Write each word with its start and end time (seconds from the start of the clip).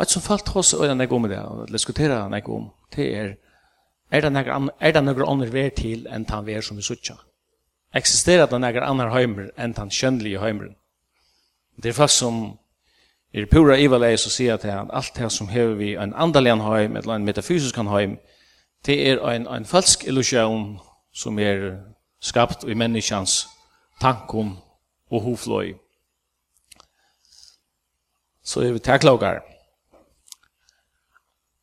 Og 0.00 0.04
et 0.06 0.10
som 0.10 0.22
falt 0.22 0.48
hos 0.48 0.74
øyne 0.74 1.02
jeg 1.02 1.12
om 1.12 1.22
det, 1.28 1.38
og 1.38 1.68
diskutera 1.68 2.28
jeg 2.32 2.48
om, 2.48 2.70
det 2.96 3.16
er, 3.16 3.34
er 4.10 4.20
det 4.20 4.30
noen 4.32 4.70
er 4.80 4.92
det 4.96 5.02
noen 5.04 5.26
andre 5.28 5.52
vær 5.52 5.68
til 5.76 6.06
enn 6.08 6.24
den 6.24 6.46
vær 6.46 6.64
som 6.64 6.78
vi 6.80 6.82
sutja? 6.82 7.18
Existerer 7.94 8.46
det 8.46 8.60
noen 8.60 8.78
andre 8.80 9.10
heimer 9.12 9.50
enn 9.58 9.74
den 9.76 9.92
kjønnelige 9.92 10.40
heimeren? 10.40 10.72
Det 11.76 11.92
er 11.92 11.98
folk 11.98 12.10
som 12.10 12.40
er 13.34 13.44
pura 13.52 13.76
ivalei 13.76 14.16
som 14.16 14.32
sier 14.32 14.56
til 14.56 14.72
at 14.72 14.88
alt 14.88 15.12
det 15.20 15.30
som 15.32 15.52
hever 15.52 15.76
vi 15.76 15.92
en 15.92 16.16
andalig 16.16 16.56
heim, 16.64 16.96
eller 16.96 17.14
en 17.14 17.24
metafysisk 17.24 17.76
heim, 17.76 18.16
det 18.86 19.08
er 19.10 19.20
en, 19.20 19.46
en 19.46 19.66
falsk 19.66 20.08
illusion 20.08 20.80
som 21.12 21.38
er 21.38 21.76
skapt 22.20 22.64
i 22.64 22.74
menneskans 22.74 23.48
tankum 24.00 24.56
og 25.10 25.20
hofløy. 25.20 25.74
Så 28.42 28.60
er 28.60 28.72
vi 28.72 28.78
taklokar. 28.78 29.59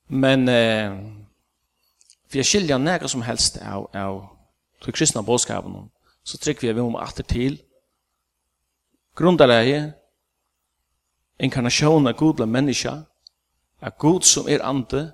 Men 0.08 0.48
eh, 0.48 0.94
vi 2.32 2.40
er 2.40 2.48
skilja 2.48 2.78
nega 2.80 3.08
som 3.08 3.24
helst 3.28 3.60
av, 3.60 3.90
av 3.96 4.24
til 4.84 4.94
kristna 4.94 5.24
bådskapen, 5.26 5.90
så 6.24 6.38
trykker 6.38 6.68
vi 6.68 6.74
vi 6.74 6.84
om 6.84 6.96
atter 6.96 7.24
til 7.24 7.58
grundarleie, 9.18 9.94
inkarnasjon 11.40 12.08
av 12.08 12.18
Gud 12.18 12.38
blant 12.38 12.54
menneska, 12.54 12.94
av 13.82 13.98
Gud 14.00 14.26
som 14.26 14.48
er 14.50 14.64
ande, 14.66 15.12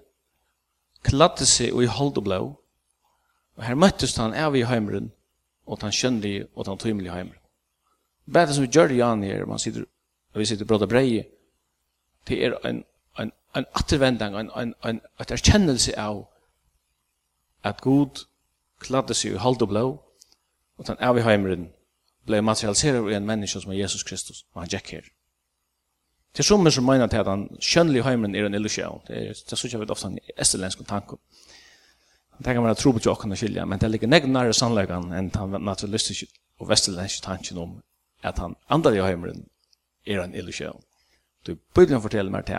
kladde 1.04 1.48
seg 1.48 1.74
og 1.74 1.84
i 1.84 1.92
hold 1.92 2.20
og 2.20 2.28
blå, 2.28 2.42
og 3.58 3.64
her 3.64 3.80
møttes 3.80 4.18
han 4.18 4.36
av 4.36 4.56
i 4.56 4.66
heimren, 4.68 5.12
og 5.66 5.82
han 5.82 5.96
kjønnelige 5.96 6.48
og 6.56 6.68
den 6.68 6.80
tymelige 6.80 7.16
heimren. 7.16 7.40
Bare 8.26 8.54
som 8.54 8.64
vi 8.64 8.72
gjør 8.72 8.92
i 8.92 9.00
Jan 9.00 9.24
her, 9.24 9.46
man 9.46 9.60
sitter, 9.60 9.86
og 10.34 10.40
vi 10.40 10.48
sitter 10.48 10.68
bråda 10.68 10.88
breie, 10.88 11.26
det 12.28 12.40
er 12.46 12.56
en 12.68 12.84
en, 13.20 13.32
en 13.56 13.66
attervending, 13.76 14.36
en, 14.40 14.52
en, 14.56 14.74
en, 14.86 15.02
et 15.22 15.32
erkjennelse 15.32 15.98
av 16.00 16.26
at 17.64 17.82
god 17.82 18.26
kladde 18.84 19.16
seg 19.16 19.36
i 19.36 19.42
halde 19.42 19.64
og 19.64 19.72
blå, 19.72 19.86
og 20.78 20.88
den 20.88 21.00
av 21.00 21.18
i 21.18 21.24
heimeren 21.24 21.70
ble 22.28 22.42
materialiseret 22.42 23.12
i 23.12 23.18
en 23.18 23.28
menneske 23.28 23.62
som 23.62 23.72
er 23.72 23.84
Jesus 23.84 24.04
Kristus, 24.04 24.46
og 24.54 24.64
han 24.64 24.72
gikk 24.72 24.96
her. 24.98 25.10
Til 26.34 26.46
som 26.46 26.72
som 26.72 26.86
mener 26.86 27.08
til 27.08 27.22
at 27.22 27.28
han 27.28 27.48
kjønnelig 27.62 28.04
heimeren 28.04 28.36
er 28.36 28.46
en 28.46 28.54
illusjon, 28.54 29.02
det 29.08 29.18
er 29.30 29.34
så 29.34 29.68
ikke 29.68 29.76
jeg 29.76 29.82
vet 29.82 29.92
ofte 29.92 30.08
en 30.08 30.20
estelensk 30.38 30.88
tanke. 30.88 31.18
Det 32.38 32.54
kan 32.54 32.64
være 32.64 32.76
tro 32.76 32.92
på 32.92 32.98
att 32.98 33.08
åkken 33.08 33.36
skilja 33.36 33.66
men 33.66 33.80
det 33.80 33.92
ligger 33.92 34.08
nek 34.08 34.26
nære 34.26 34.54
sannleggen 34.54 35.14
enn 35.14 35.32
han 35.36 35.50
naturalistisk 35.64 36.24
og 36.60 36.70
vestelenske 36.70 37.22
tanken 37.26 37.58
om 37.58 37.84
at 38.24 38.40
han 38.40 38.56
andre 38.70 38.96
i 38.96 39.02
heimeren 39.02 39.46
er 40.08 40.24
en 40.24 40.36
illusjon. 40.36 40.84
Du, 41.48 41.56
Bibelen 41.76 42.02
forteller 42.02 42.32
meg 42.32 42.46
til 42.46 42.56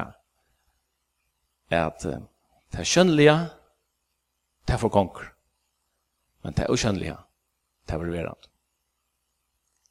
at 1.74 2.06
uh, 2.06 2.22
det 2.72 2.86
kjønnelige, 2.86 3.36
det 4.66 4.74
er 4.74 4.80
for 4.80 4.88
konger. 4.88 5.30
Men 6.42 6.52
det 6.52 6.64
er 6.64 6.72
ukjønnelige, 6.72 7.16
det 7.86 7.94
er 7.94 7.98
ververende. 7.98 8.50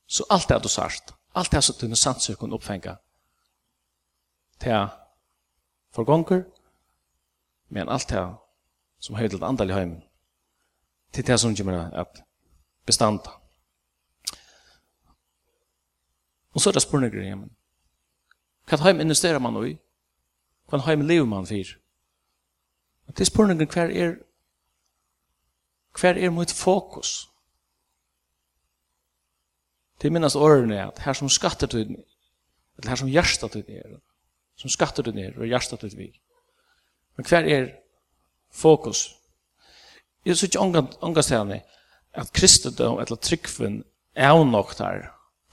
Så 0.08 0.25
alt 0.30 0.50
det 0.50 0.64
du 0.64 0.70
sagt, 0.70 1.14
alt 1.36 1.52
det 1.52 1.64
som 1.64 1.75
du 1.90 1.95
sannsøk 1.95 2.38
kunne 2.38 2.56
oppfenge, 2.56 2.98
det 4.62 4.90
får 5.92 6.06
konger, 6.06 6.44
men 7.70 7.90
alt 7.90 8.09
det 8.09 8.36
som 9.00 9.16
høyde 9.16 9.38
til 9.38 9.44
andal 9.44 9.70
i 9.70 9.73
heimen, 9.73 10.03
til 11.14 11.28
det 11.28 11.40
som 11.40 11.56
kommer 11.56 11.90
at 11.92 12.23
bestanda. 12.86 13.30
Og 16.53 16.62
så 16.62 16.70
er 16.70 16.73
det 16.73 16.81
spørninger 16.81 17.22
i 17.22 17.25
heimen. 17.25 17.50
Hva 18.70 18.78
heim 18.84 19.02
investerer 19.02 19.40
man 19.40 19.58
i? 19.68 19.78
Hva 20.73 20.79
heim 20.88 21.03
lever 21.05 21.27
man 21.29 21.45
fyr? 21.45 21.75
Og 23.05 23.13
til 23.16 23.27
spurningen 23.29 23.69
hver 23.69 23.91
er 23.93 24.16
hver 25.99 26.17
er 26.17 26.31
mot 26.33 26.52
fokus? 26.52 27.29
Til 30.01 30.12
minnast 30.12 30.35
årene 30.35 30.79
at 30.81 31.03
her 31.06 31.13
som 31.13 31.29
skatter 31.29 31.67
skattetøyden 31.67 32.00
eller 32.78 32.89
her 32.89 32.95
som 32.95 33.07
hjertetøyden 33.07 33.75
er 33.78 34.00
som 34.57 34.69
skattetøyden 34.69 35.19
er 35.19 35.38
og 35.38 35.45
hjertetøyden 35.45 36.00
vi 36.00 36.09
men 37.17 37.25
hver 37.29 37.45
er 37.45 37.69
fokus? 38.51 39.16
Jeg 40.25 40.38
synes 40.38 40.50
ikke 40.50 40.59
ångast 41.01 41.31
at 42.13 42.33
kristendom 42.33 43.00
eller 43.00 43.16
tryggven 43.16 43.83
er 44.16 44.44
nok 44.44 44.78
der 44.78 45.06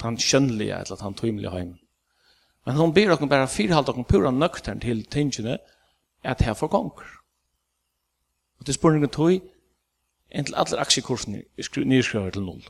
den 0.03 0.16
kjønnelige 0.16 0.80
eller 0.80 0.97
den 0.97 1.14
tøymelige 1.14 1.50
heimen 1.50 1.79
Men 2.66 2.76
hon 2.76 2.93
ber 2.93 3.10
oss 3.10 3.21
bara 3.21 3.47
fyrhalt 3.47 3.88
och 3.88 4.09
pura 4.09 4.31
nöktern 4.31 4.81
till 4.81 5.04
tingene 5.04 5.59
att 6.25 6.43
här 6.43 6.54
for 6.54 6.69
konger. 6.69 7.21
Och 8.59 8.66
til 8.66 8.75
spår 8.75 9.06
tog 9.06 9.41
en 10.31 10.44
till 10.44 10.54
alla 10.54 10.81
aktiekursen 10.81 11.43
nyskriver 11.76 12.31
till 12.31 12.43
noll. 12.43 12.62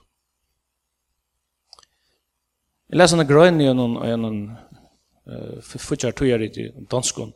Jeg 2.91 2.99
leser 2.99 3.21
en 3.21 3.27
grøn 3.27 3.61
i 3.61 3.67
en 3.67 3.81
en 4.25 4.56
futjar 5.62 6.11
tog 6.11 6.28
i 6.28 6.72
danskon. 6.91 7.33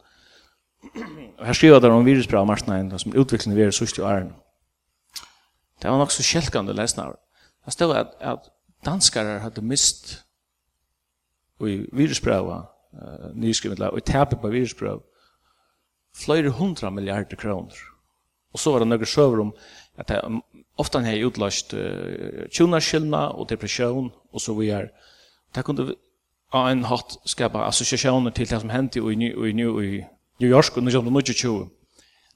Och 1.38 1.46
här 1.46 1.52
skriver 1.52 1.80
der 1.80 1.90
om 1.90 2.04
virusbra 2.04 2.40
av 2.40 2.46
marsnaden 2.46 2.98
som 2.98 3.14
utviklingen 3.14 3.58
virus 3.58 3.76
sust 3.76 3.98
i 3.98 4.02
åren. 4.02 4.32
Det 5.82 5.90
var 5.90 5.98
nok 5.98 6.10
så 6.10 6.22
kjelkande 6.22 6.72
lesnar. 6.72 7.16
Det 7.64 7.70
stod 7.70 7.96
att, 7.96 8.22
att 8.22 8.44
danskare 8.84 9.38
hade 9.38 9.62
mist 9.62 10.24
i 11.60 11.86
virusbrøva, 11.92 12.60
uh, 12.92 13.30
nyskrivet, 13.34 13.80
og 13.80 13.98
i 13.98 14.06
tapet 14.06 14.40
på 14.40 14.48
virusbrøv, 14.48 15.02
flere 16.16 16.50
hundra 16.50 16.90
milliarder 16.90 17.36
kroner. 17.36 17.74
Og 18.52 18.58
så 18.58 18.70
var 18.70 18.78
det 18.78 18.88
noen 18.88 19.06
søver 19.06 19.40
om 19.40 19.54
at 19.98 20.08
det 20.08 20.20
ofte 20.78 21.02
har 21.02 21.26
utløst 21.26 21.74
uh, 21.74 22.46
tjonarskillene 22.54 23.28
og 23.34 23.48
depresjon 23.50 24.10
og 24.32 24.40
så 24.40 24.54
videre. 24.54 24.88
Det 25.54 25.64
kunne 25.64 25.94
av 26.54 26.68
en 26.70 26.84
hatt 26.86 27.16
skapa 27.26 27.66
assosiasjoner 27.66 28.30
til 28.30 28.46
det 28.50 28.60
som 28.60 28.70
hendte 28.70 29.00
i, 29.00 29.14
i, 29.14 29.30
i, 29.30 29.50
i 29.50 30.04
New 30.40 30.50
York 30.50 30.76
og 30.76 30.82
1920. 30.86 31.64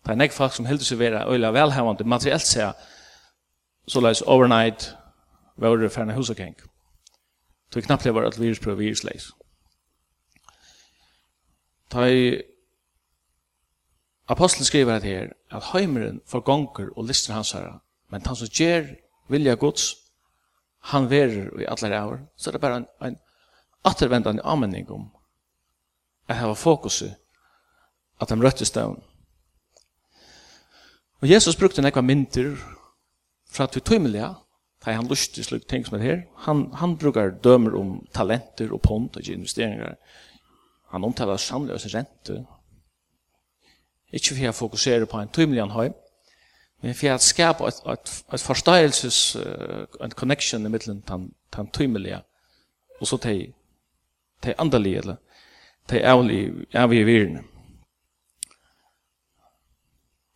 Det 0.05 0.15
er 0.15 0.19
nek 0.19 0.33
folk 0.33 0.55
som 0.55 0.67
heldig 0.67 0.87
seg 0.87 0.99
være 0.99 1.27
øyla 1.31 1.50
velhevende 1.55 2.06
materiellt 2.06 2.47
seg, 2.47 2.73
så 3.89 4.00
leis 4.00 4.23
overnight, 4.27 4.93
våre 5.59 5.91
ferne 5.91 6.15
husakeng. 6.15 6.55
Mm. 6.59 6.78
Så 7.71 7.81
knappt 7.81 8.05
lever 8.05 8.27
at 8.27 8.41
virus 8.41 8.67
virusleis. 8.67 9.31
Ta 11.91 12.06
i 12.06 12.43
Apostlen 14.29 14.65
skriver 14.65 14.95
at 14.95 15.03
her 15.03 15.29
at 15.51 15.65
heimeren 15.73 16.21
for 16.27 16.41
gonger 16.41 16.89
og 16.97 17.05
lister 17.05 17.33
hans 17.33 17.53
herre, 17.53 17.79
men 18.11 18.27
han 18.27 18.37
som 18.37 18.49
gjer 18.49 18.95
vilja 19.29 19.55
gods, 19.55 19.95
han 20.81 21.11
verer 21.11 21.61
i 21.61 21.65
allar 21.65 22.05
æver, 22.05 22.19
så 22.37 22.51
det 22.51 22.56
er 22.56 22.61
bare 22.61 22.77
en, 22.77 22.87
en 23.03 23.17
återvändande 23.85 24.43
anmenning 24.43 24.91
om 24.91 25.11
att 26.27 26.37
hava 26.37 26.55
fokus 26.55 27.03
att 28.19 28.31
han 28.31 28.43
røttes 28.43 28.71
down. 28.71 29.03
Og 31.21 31.29
Jesus 31.29 31.56
brukte 31.56 31.83
nekva 31.83 32.03
mynter 32.03 32.56
för 33.50 33.65
at 33.65 33.77
vi 33.77 33.81
tog 33.81 34.03
Da 34.87 34.94
han 34.94 35.09
lust 35.11 35.34
til 35.34 35.44
slik 35.44 35.66
ting 35.69 35.87
som 35.87 35.99
det 35.99 36.06
her. 36.06 36.21
Han, 36.47 36.69
han 36.75 36.97
brukar 36.99 37.31
dømer 37.44 37.75
om 37.78 38.06
talenter 38.15 38.72
og 38.72 38.81
pont 38.81 39.16
og 39.16 39.28
investeringar. 39.28 39.97
Han 40.91 41.05
omtaler 41.05 41.37
samløse 41.37 41.91
rente. 41.99 42.44
Ikke 44.12 44.34
for 44.34 44.43
jeg 44.43 44.55
fokuserer 44.55 45.05
på 45.05 45.21
en 45.21 45.28
tymelig 45.28 45.62
anhøy, 45.62 45.88
men 46.83 46.94
for 46.94 47.06
jeg 47.06 47.21
skaper 47.21 47.67
et, 47.67 47.81
et, 47.93 48.25
et 48.34 48.41
forståelses, 48.41 49.37
en 50.05 50.11
connection 50.11 50.67
i 50.67 50.69
middelen 50.69 51.03
til 51.03 51.28
den 51.56 51.71
tymelige, 51.72 52.21
og 53.00 53.06
så 53.06 53.17
til, 53.17 53.53
til 54.43 54.55
andelige, 54.59 54.99
eller 54.99 55.17
til 55.88 55.99
avlige 55.99 57.05
virene. 57.05 57.43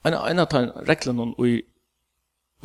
En, 0.04 0.14
en 0.14 0.38
av 0.42 0.52
reglene 0.88 1.30
i, 1.46 1.60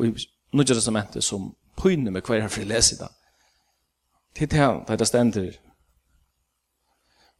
i 0.04 0.12
Nudja 0.52 0.74
testamentet 0.74 1.24
som 1.24 1.52
pyne 1.78 2.10
med 2.10 2.26
hver 2.26 2.48
fri 2.48 2.64
lese 2.64 2.98
det. 2.98 3.08
Til 4.34 4.50
det 4.50 4.58
her, 4.58 4.96
det 4.96 5.06
stender. 5.06 5.52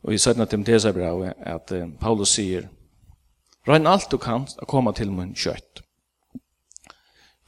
Og 0.03 0.15
i 0.15 0.19
17. 0.19 0.47
Timotheus 0.47 0.85
er 0.85 0.93
bra 0.93 1.33
at 1.55 1.73
Paulus 2.01 2.29
sier, 2.29 2.69
Røgn 3.69 3.87
alt 3.87 4.11
du 4.11 4.17
kan 4.17 4.47
å 4.63 4.67
komme 4.69 4.95
til 4.97 5.11
mun 5.13 5.35
kjøtt. 5.37 5.83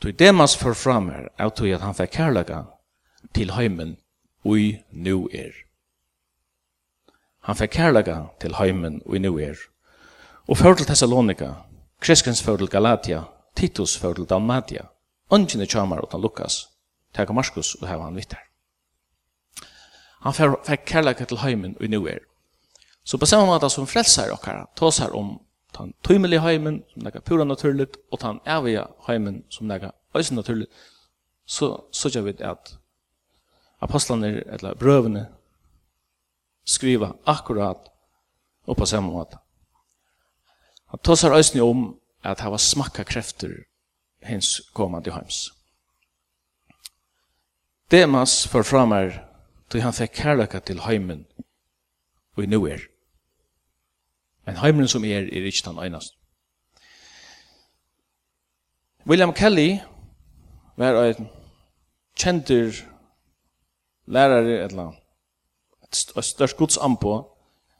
Tog 0.01 0.17
Demas 0.19 0.57
for 0.57 0.77
fram 0.77 1.09
her, 1.09 1.29
av 1.39 1.55
tog 1.57 1.71
at 1.73 1.85
han 1.85 1.97
fikk 1.97 2.13
kærlega 2.19 2.61
til 3.37 3.53
heimen 3.57 3.97
ui 4.45 4.83
nu 4.91 5.29
er. 5.33 5.53
Han 7.49 7.57
fikk 7.57 7.73
kærlega 7.77 8.17
til 8.41 8.57
heimen 8.61 9.01
ui 9.07 9.21
nu 9.21 9.39
er. 9.41 9.57
Og 10.49 10.59
før 10.61 10.77
til 10.77 10.89
Thessalonika, 10.89 11.53
Kreskens 12.01 12.43
før 12.43 12.57
til 12.57 12.69
Galatia, 12.69 13.23
Titus 13.57 13.97
før 13.99 14.15
til 14.17 14.29
Dalmatia, 14.29 14.89
Ungen 15.31 15.67
Chamar 15.67 16.01
og 16.01 16.09
utan 16.09 16.21
Lukas 16.21 16.69
teka 17.15 17.33
Markus 17.33 17.75
og 17.81 17.89
hava 17.89 18.09
han 18.09 18.19
vitt 18.19 18.33
her. 18.33 18.47
Han 20.21 20.37
fer, 20.37 20.57
fer 20.67 20.77
kærleikar 20.77 21.29
til 21.31 21.41
heimen 21.41 21.77
og 21.81 21.89
nu 21.89 22.07
er. 22.07 22.21
Så 23.05 23.19
på 23.19 23.27
samme 23.27 23.47
måte 23.49 23.71
som 23.73 23.89
frelsar 23.89 24.33
okkara, 24.35 24.67
tåsar 24.77 25.15
om 25.17 25.39
den 25.79 25.95
tøymelige 26.05 26.43
heimen 26.45 26.83
som 26.93 27.03
nega 27.03 27.21
pura 27.21 27.45
naturligt, 27.45 27.97
og 28.12 28.21
den 28.21 28.41
evige 28.47 28.85
heimen 29.07 29.45
som 29.51 29.67
nega 29.67 29.91
øysen 30.17 30.37
naturligt, 30.37 30.71
så 31.47 31.77
sørger 31.93 32.23
vi 32.23 32.35
at 32.39 32.77
apostlene, 33.81 34.43
eller 34.47 34.75
brøvene, 34.75 35.27
skriva 36.65 37.13
akkurat 37.27 37.89
og 38.67 38.77
på 38.77 38.87
samme 38.87 39.13
måte. 39.13 39.39
Han 40.87 40.99
tåsar 40.99 41.37
øysen 41.37 41.61
om 41.61 41.97
at 42.25 42.41
hava 42.41 42.59
smakka 42.59 43.03
krefter 43.03 43.49
hins 44.23 44.61
komandi 44.75 45.11
heims. 45.11 45.60
Demas 47.91 48.47
for 48.49 48.63
framar 48.63 49.11
til 49.71 49.83
han 49.83 49.95
fikk 49.95 50.13
kærlaka 50.15 50.59
til 50.59 50.81
heimen 50.87 51.27
og 52.37 52.45
i 52.45 52.47
nu 52.47 52.65
er. 52.67 52.79
Men 54.47 54.57
heimen 54.57 54.89
som 54.89 55.05
er, 55.05 55.27
er 55.27 55.47
ikke 55.47 55.63
den 55.65 55.79
einast. 55.79 56.15
William 59.07 59.33
Kelly 59.33 59.79
var 60.77 61.03
en 61.05 61.29
kjentur 62.17 62.71
lærare, 64.07 64.65
eller 64.65 64.93
et 65.89 66.25
størst 66.25 66.57
godsampo 66.57 67.23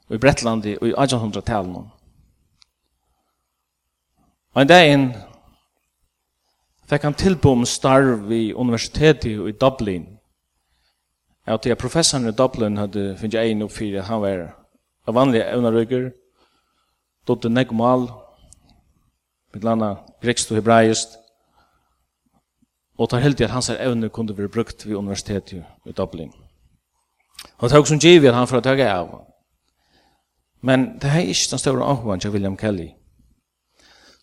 i 0.09 0.17
Bretlandi 0.17 0.77
og 0.81 0.87
i 0.87 0.93
1800-tallet. 0.93 1.89
Og 4.53 4.61
en 4.61 4.67
dag 4.67 4.91
fikk 6.91 7.05
han 7.07 7.15
tilbå 7.15 7.53
om 7.55 7.65
starv 7.65 8.31
i 8.35 8.51
universitetet 8.53 9.31
i 9.31 9.53
Dublin. 9.55 10.07
Ja, 11.47 11.55
til 11.57 11.75
professoren 11.75 12.27
i 12.27 12.35
Dublin 12.35 12.77
hadde 12.77 13.15
finnet 13.19 13.39
en 13.39 13.63
opp 13.63 13.71
for 13.71 14.01
han 14.07 14.21
var 14.21 14.41
av 15.07 15.15
vanlige 15.15 15.47
evnerøyger, 15.47 16.11
dotte 17.27 17.49
negmal, 17.49 18.09
med 19.53 19.63
landa 19.63 19.95
grekst 20.21 20.51
og 20.51 20.59
hebraist, 20.59 21.17
og 22.99 23.09
tar 23.09 23.23
heldig 23.23 23.47
at 23.47 23.55
hans 23.55 23.69
evne 23.69 24.09
kunne 24.09 24.37
være 24.37 24.51
brukt 24.51 24.85
ved 24.85 24.95
universitetet 24.95 25.63
i 25.85 25.91
Dublin. 25.91 26.33
Og 27.57 27.69
det 27.69 27.75
er 27.75 27.79
også 27.79 27.93
en 27.93 28.03
givet 28.03 28.35
han 28.35 28.47
får 28.47 28.59
å 28.59 28.61
ta 28.61 28.75
av. 28.91 29.21
Men 30.61 30.99
det 31.01 31.09
er 31.09 31.23
ikke 31.25 31.55
den 31.55 31.59
store 31.59 31.85
anhoven 31.85 32.19
til 32.19 32.31
William 32.31 32.57
Kelly. 32.57 32.91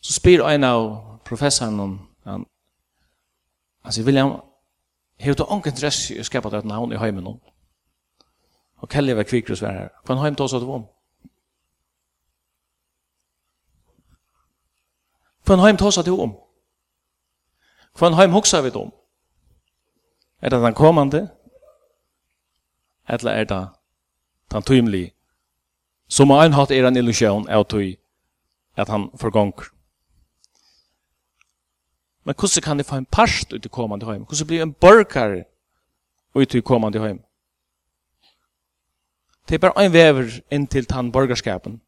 Så 0.01 0.13
spyr 0.13 0.45
en 0.47 0.65
av 0.65 0.85
professoren 1.25 1.81
om 1.81 2.08
Alltså 3.89 4.03
William 4.03 4.31
har 5.21 5.35
du 5.35 5.45
ikke 5.57 5.69
interesse 5.69 6.15
i 6.15 6.23
skapa 6.23 6.51
det 6.51 6.65
navn 6.65 6.93
i 6.93 6.97
heimen 6.97 7.27
hon. 7.27 7.41
Og 8.77 8.89
Kelly 8.89 9.13
var 9.13 9.23
kvikker 9.23 9.51
og 9.51 9.57
svær. 9.59 9.89
På 10.05 10.13
en 10.13 10.19
heim 10.19 10.35
tås 10.35 10.55
at 10.55 10.67
vom. 10.67 10.85
På 15.45 15.55
en 15.55 15.61
heim 15.61 15.77
tås 15.77 15.99
at 15.99 16.11
vom. 16.11 16.37
På 17.99 18.07
en 18.07 18.15
heim 18.15 18.31
hoksa 18.31 18.61
vi 18.61 18.71
om. 18.75 18.93
Er 20.41 20.49
det 20.49 20.63
den 20.63 20.75
kommande? 20.75 21.31
Eller 23.09 23.31
er 23.31 23.45
det 23.45 23.69
den 24.53 24.63
tøymelige? 24.63 25.15
Som 26.09 26.31
en 26.31 26.53
hatt 26.53 26.71
er 26.71 26.89
en 26.89 26.97
illusion 26.97 27.49
av 27.49 27.65
tøy 27.65 27.97
at 28.77 28.89
han 28.89 29.11
forgonger. 29.17 29.78
Men 32.29 32.35
hvordan 32.39 32.63
kan 32.63 32.79
de 32.79 32.85
få 32.85 32.97
en 32.97 33.07
parst 33.07 33.53
ut 33.53 33.65
i 33.65 33.69
kommande 33.69 34.07
heim? 34.07 34.23
Hvordan 34.23 34.47
blir 34.47 34.63
en 34.63 34.73
borgar 34.73 35.45
ut 36.35 36.55
i 36.55 36.61
kommande 36.61 37.01
heim? 37.01 37.21
Det 39.49 39.55
er 39.55 39.59
bare 39.59 39.85
en 39.85 39.93
vever 39.93 40.41
inn 40.51 40.67
til 40.67 40.87
tann 40.87 41.13
borgarskapen. 41.13 41.81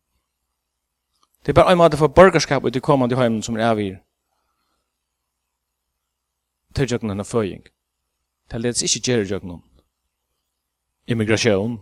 Det 1.46 1.48
er 1.48 1.52
bare 1.52 1.72
en 1.72 1.78
måte 1.78 1.96
for 1.96 2.08
borgarskap 2.08 2.64
ut 2.64 2.76
i 2.76 2.80
kommande 2.80 3.16
heim 3.16 3.42
som 3.42 3.56
er 3.56 3.66
avgir. 3.66 3.98
Til 6.74 6.90
jøkken 6.92 7.10
henne 7.10 7.24
føying. 7.24 7.62
Det 8.48 8.54
er 8.54 8.58
ledes 8.58 8.82
ikke 8.82 9.04
gjerrig 9.04 9.30
jøkken 9.30 9.62
Immigrasjon. 11.06 11.80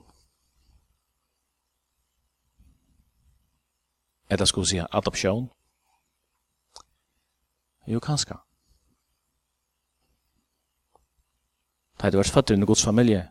Eller 4.31 4.45
skulle 4.45 4.65
vi 4.65 4.69
si 4.69 4.83
adoption? 4.93 5.51
Jo, 7.87 8.01
kanskje. 8.01 8.48
Da 11.99 12.11
du 12.11 12.19
vært 12.21 12.31
født 12.31 12.51
i 12.51 12.55
en 12.55 12.67
gods 12.67 12.85
familie, 12.85 13.29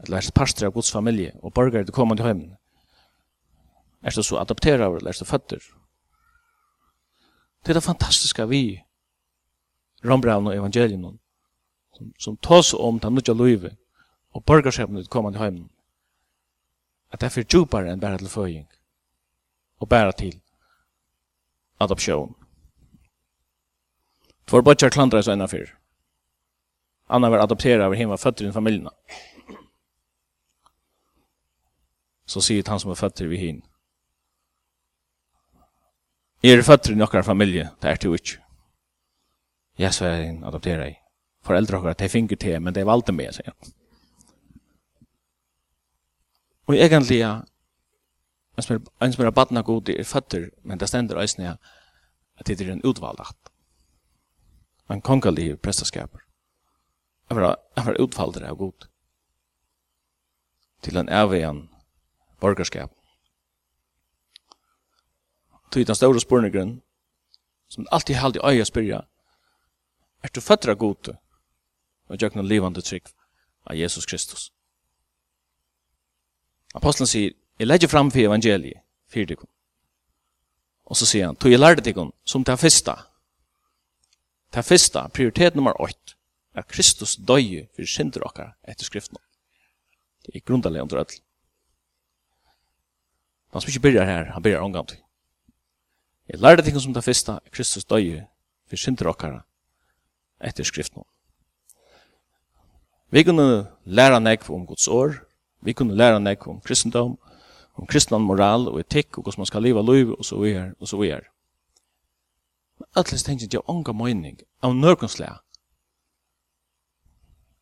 eller 0.00 0.16
vært 0.16 0.34
pastor 0.34 0.66
av 0.68 0.72
gods 0.72 0.92
familie, 0.92 1.32
og 1.42 1.52
borgere 1.52 1.84
til 1.84 1.94
kommende 1.94 2.24
hjemmen, 2.24 2.56
er 4.02 4.10
du 4.14 4.22
så 4.22 4.38
adopterer 4.40 4.86
av 4.86 4.96
eller 4.96 5.10
er 5.10 5.18
du 5.18 5.24
født 5.28 5.50
Det 5.50 5.60
er 7.68 7.74
det 7.74 7.82
fantastiske 7.82 8.48
vi, 8.48 8.84
rombraun 10.04 10.46
og 10.46 10.54
evangelien, 10.54 11.18
som, 11.96 12.12
som 12.18 12.36
tås 12.36 12.74
om 12.74 13.00
den 13.00 13.14
nødja 13.14 13.34
løyve, 13.34 13.76
og 14.32 14.44
borgerskapen 14.44 14.96
til 14.96 15.08
kommende 15.08 15.38
hjemmen, 15.38 15.70
at 17.12 17.20
det 17.20 17.26
er 17.26 17.34
for 17.34 17.42
djupere 17.42 17.92
enn 17.92 18.00
bare 18.00 18.18
til 18.18 18.28
føying, 18.28 18.68
og 19.80 19.88
bare 19.88 20.12
til 20.12 20.40
adoption. 21.80 22.34
Tvår 24.46 24.62
bøtjar 24.62 24.90
klandra 24.90 25.22
så 25.22 25.32
enn 25.32 25.48
fyr. 25.48 25.77
Anna 27.08 27.30
var 27.30 27.38
adopterad 27.38 27.80
av 27.80 27.94
hemma 27.94 28.16
fötter 28.16 28.44
i 28.44 28.52
familjen. 28.52 28.88
Så 32.26 32.40
sier 32.40 32.68
han 32.68 32.80
som 32.80 32.90
er 32.90 33.00
fötter 33.00 33.26
vid 33.26 33.40
hin. 33.40 33.62
Er 36.42 36.62
fötter 36.62 36.92
i 36.92 36.98
nokkar 37.00 37.22
familje, 37.22 37.70
det 37.80 37.90
er 37.90 37.96
du 38.02 38.12
ikke. 38.14 38.42
Jeg 39.78 39.94
så 39.94 40.04
er 40.04 40.26
en 40.26 40.44
adopterad 40.44 40.88
i. 40.88 40.98
Föräldrar 41.42 41.78
har 41.80 41.90
att 41.90 41.98
de 41.98 42.08
finner 42.08 42.36
till, 42.36 42.60
men 42.60 42.76
er 42.76 42.84
valde 42.84 43.12
med, 43.12 43.34
sier 43.34 43.54
han. 43.56 43.72
Og 46.68 46.76
egentlig, 46.76 47.22
en 47.24 48.62
som 48.62 48.76
er, 48.76 48.80
en 49.00 49.12
som 49.12 49.24
er 49.24 49.30
badna 49.30 49.62
god 49.62 49.88
er 49.88 50.04
fötter, 50.04 50.50
men 50.62 50.78
det 50.78 50.88
stender 50.88 51.16
òsne, 51.16 51.56
at 52.36 52.46
det 52.46 52.60
er 52.60 52.72
en 52.72 52.84
utvalgt. 52.84 53.52
En 54.90 55.00
kongalig 55.00 55.60
prestaskaper. 55.62 56.27
Jeg 57.30 57.36
var 57.84 58.00
utfaldet 58.00 58.42
av 58.42 58.56
god 58.56 58.88
til 60.82 60.96
en 60.96 61.08
avvegan 61.08 61.68
borgerskap. 62.40 62.90
Til 65.72 65.86
den 65.86 65.94
store 65.94 66.20
spurningren, 66.20 66.82
som 67.68 67.86
alltid 67.92 68.14
har 68.14 68.36
i 68.36 68.54
øye 68.54 68.64
spyrja, 68.64 69.00
er 70.22 70.28
du 70.34 70.40
født 70.40 70.68
av 70.68 70.76
god 70.76 71.14
og 72.08 72.16
gjør 72.16 72.34
noen 72.34 72.48
livande 72.48 72.80
trygg 72.80 73.10
av 73.66 73.76
Jesus 73.76 74.06
Kristus. 74.06 74.50
Apostlen 76.74 77.06
sier, 77.06 77.34
jeg 77.58 77.66
legger 77.66 77.88
fram 77.88 78.10
for 78.10 78.24
evangeliet, 78.24 78.80
fyrir 79.08 79.26
dikon. 79.26 79.50
Og 80.84 80.96
så 80.96 81.06
sier 81.06 81.26
han, 81.26 81.36
tog 81.36 81.52
jeg 81.52 81.60
lærte 81.60 81.84
dikon 81.84 82.12
som 82.24 82.44
det 82.44 82.56
fyrsta. 82.58 82.96
Det 84.54 84.64
fyrsta, 84.64 85.08
prioritet 85.12 85.54
nummer 85.54 85.76
8 85.80 86.17
at 86.58 86.68
Kristus 86.68 87.16
døye 87.16 87.66
for 87.76 87.86
synder 87.86 88.24
okkar 88.26 88.54
etter 88.68 88.86
skriften. 88.86 89.18
Det 90.26 90.34
er 90.36 90.44
grundalega 90.44 90.82
under 90.82 91.02
öll. 91.04 91.20
Han 93.52 93.62
som 93.62 93.70
ikke 93.70 93.86
byrjar 93.86 94.04
her, 94.04 94.32
han 94.32 94.42
byrjar 94.42 94.64
omgang 94.64 94.88
til. 94.88 94.98
Jeg 96.28 96.40
lærte 96.40 96.62
ting 96.62 96.80
som 96.80 96.94
det 96.94 97.04
første, 97.04 97.32
at 97.32 97.52
Kristus 97.52 97.84
døye 97.84 98.26
for 98.68 98.76
synder 98.76 99.08
okkar 99.08 99.38
etter 100.44 100.64
skriften. 100.64 101.06
Vi 103.10 103.24
kunne 103.24 103.66
læra 103.84 104.18
nek 104.18 104.50
om 104.50 104.66
Guds 104.66 104.88
år, 104.88 105.14
vi 105.64 105.72
kunne 105.72 105.96
læra 105.96 106.18
nek 106.18 106.46
om 106.46 106.60
kristendom, 106.60 107.16
om 107.74 107.86
kristnan 107.86 108.20
moral 108.20 108.68
og 108.68 108.80
etikk, 108.80 109.18
og 109.18 109.22
hvordan 109.22 109.40
man 109.40 109.46
skal 109.46 109.62
leva 109.62 109.82
liv, 109.82 110.12
og 110.12 110.24
så 110.24 110.42
er 110.44 110.72
og 110.80 110.88
så 110.88 111.00
er. 111.02 111.24
Men 112.78 112.88
alle 112.94 113.18
tingene 113.18 113.48
gjør 113.48 113.70
ånga 113.70 113.92
mening 113.92 114.42
av 114.62 114.76
nørkonslag 114.76 115.40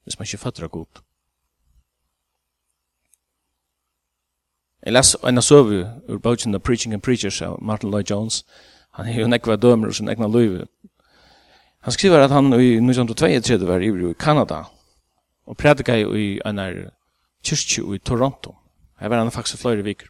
hvis 0.07 0.19
man 0.19 0.29
ikke 0.29 0.39
fatter 0.39 0.69
god. 0.71 1.03
Jeg 4.87 4.95
les 4.95 5.17
en 5.27 5.39
av 5.43 5.71
ur 6.09 6.19
bøtjen 6.23 6.55
av 6.55 6.63
Preaching 6.63 6.95
and 6.95 7.03
Preachers 7.03 7.43
av 7.43 7.59
Martin 7.59 7.91
Lloyd-Jones. 7.91 8.45
Han 8.95 9.09
er 9.11 9.19
jo 9.19 9.27
nekva 9.27 9.57
dømer 9.59 9.91
og 9.91 9.97
sin 9.99 10.09
egna 10.09 10.29
løyve. 10.31 10.69
Han 11.83 11.93
skriver 11.93 12.23
at 12.23 12.31
han 12.31 12.53
i 12.55 12.77
1932 12.79 13.67
var 13.67 13.83
ivrig 13.83 14.11
i 14.11 14.19
Kanada 14.19 14.63
og 15.47 15.57
prædika 15.57 15.97
i 15.99 16.39
en 16.47 16.61
kyrkje 17.43 17.83
i 17.95 17.99
Toronto. 17.99 18.55
Her 19.01 19.09
var 19.09 19.19
han 19.19 19.31
faktisk 19.31 19.59
flere 19.59 19.83
viker. 19.83 20.07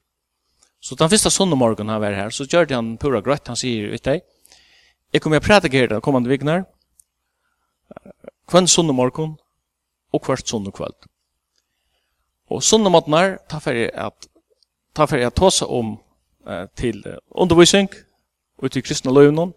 Så 0.80 0.94
den 0.94 1.10
første 1.10 1.30
sonne 1.30 1.56
morgen 1.56 1.88
han 1.88 2.00
var 2.00 2.12
her, 2.12 2.30
så 2.30 2.44
gjør 2.44 2.74
han 2.74 2.98
pura 2.98 3.20
grøtt. 3.20 3.48
Han 3.48 3.56
sier, 3.56 3.90
vet 3.90 4.04
deg, 4.04 4.20
jeg 5.12 5.22
kommer 5.22 5.40
å 5.40 5.44
prædika 5.44 5.78
her 5.78 5.88
den 5.88 6.04
kommande 6.04 6.28
vikene. 6.28 6.64
Kvann 8.46 8.68
sonne 8.68 8.92
morgen, 8.92 9.38
og 10.16 10.26
hvert 10.26 10.48
sunn 10.48 10.66
og 10.66 10.74
kvöld. 10.76 11.06
Og 12.50 12.62
sunn 12.62 12.86
og 12.86 12.94
måtnar, 12.94 13.38
ta 13.50 13.60
jeg 13.70 13.90
at 13.94 14.28
ta 14.96 15.06
fyrir 15.06 15.28
at 15.28 15.36
tåsa 15.36 15.66
om 15.66 15.96
eh, 16.46 16.66
til 16.76 17.02
undervisning 17.30 17.90
ut 18.62 18.76
i 18.76 18.80
kristna 18.80 19.12
løvnum, 19.12 19.52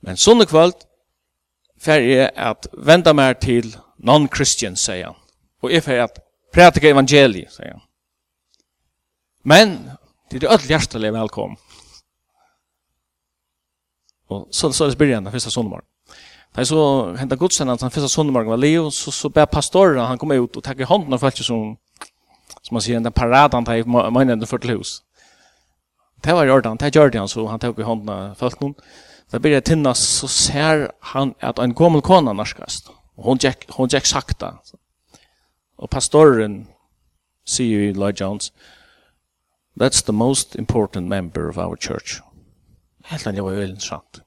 men 0.00 0.16
sunn 0.16 0.40
og 0.40 0.48
kvöld 0.48 0.86
jeg 1.86 2.30
at 2.36 2.66
venda 2.72 3.12
mer 3.12 3.34
til 3.34 3.74
non-christian, 3.98 4.76
sier 4.76 5.10
han. 5.10 5.20
Og 5.62 5.72
jeg 5.72 5.84
fyrir 5.84 6.04
at 6.04 6.20
prætika 6.52 6.88
evangeliet, 6.88 7.52
sier 7.52 7.74
han. 7.74 7.82
Men, 9.44 9.74
det 10.30 10.42
er 10.42 10.54
öll 10.54 10.68
hjertelig 10.68 11.12
velkommen. 11.12 11.58
Og 14.32 14.48
så, 14.50 14.72
så 14.72 14.84
er 14.84 14.88
det 14.88 14.96
spyrir 14.96 15.14
han 15.18 15.26
den 15.26 15.34
første 15.34 15.52
jeg 16.62 16.70
så 16.70 16.82
hentet 17.18 17.38
godstjennet, 17.38 17.82
han 17.82 17.90
første 17.90 18.08
søndag 18.08 18.46
var 18.46 18.60
Leo, 18.60 18.90
så, 18.90 19.10
så 19.10 19.28
ber 19.28 19.48
pastoren, 19.50 20.04
han 20.06 20.18
kom 20.18 20.30
ut 20.30 20.56
og 20.56 20.62
takk 20.62 20.84
hånden 20.86 21.12
av 21.16 21.18
folk 21.18 21.40
som, 21.42 21.72
som 22.62 22.76
man 22.76 22.84
sier, 22.84 23.00
den 23.02 23.12
paraden 23.12 23.58
han 23.58 23.66
tar 23.66 23.80
i 23.80 23.86
møgnene 23.86 24.46
for 24.46 24.62
til 24.62 24.78
hus. 24.78 25.00
Det 26.24 26.32
var 26.32 26.46
i 26.46 26.52
orden, 26.54 26.78
det 26.78 26.94
gjør 26.94 27.10
det 27.10 27.20
han, 27.20 27.28
så 27.28 27.46
han 27.50 27.60
tok 27.60 27.78
i 27.82 27.88
hånden 27.88 28.08
av 28.08 28.38
folk 28.38 28.60
noen. 28.62 28.76
Da 29.32 29.40
blir 29.42 29.56
det 29.56 29.64
tinnas, 29.66 29.98
så 29.98 30.28
ser 30.30 30.86
han 31.12 31.34
at 31.42 31.58
en 31.58 31.74
gammel 31.74 32.04
kona 32.06 32.32
norskast, 32.32 32.92
og 33.18 33.26
hun 33.28 33.42
gikk, 33.42 33.66
hun 33.76 33.90
gikk 33.90 34.06
sakta. 34.06 34.54
Og 35.76 35.90
pastoren 35.90 36.68
sier 37.44 37.88
i 37.88 37.92
Lloyd 37.92 38.20
Jones, 38.20 38.52
that's 39.76 40.02
the 40.06 40.14
most 40.14 40.54
important 40.54 41.08
member 41.08 41.48
of 41.48 41.58
our 41.58 41.76
church. 41.76 42.20
Helt 43.10 43.26
annet 43.26 43.44
var 43.44 43.58
veldig 43.58 43.82
sant 43.82 44.23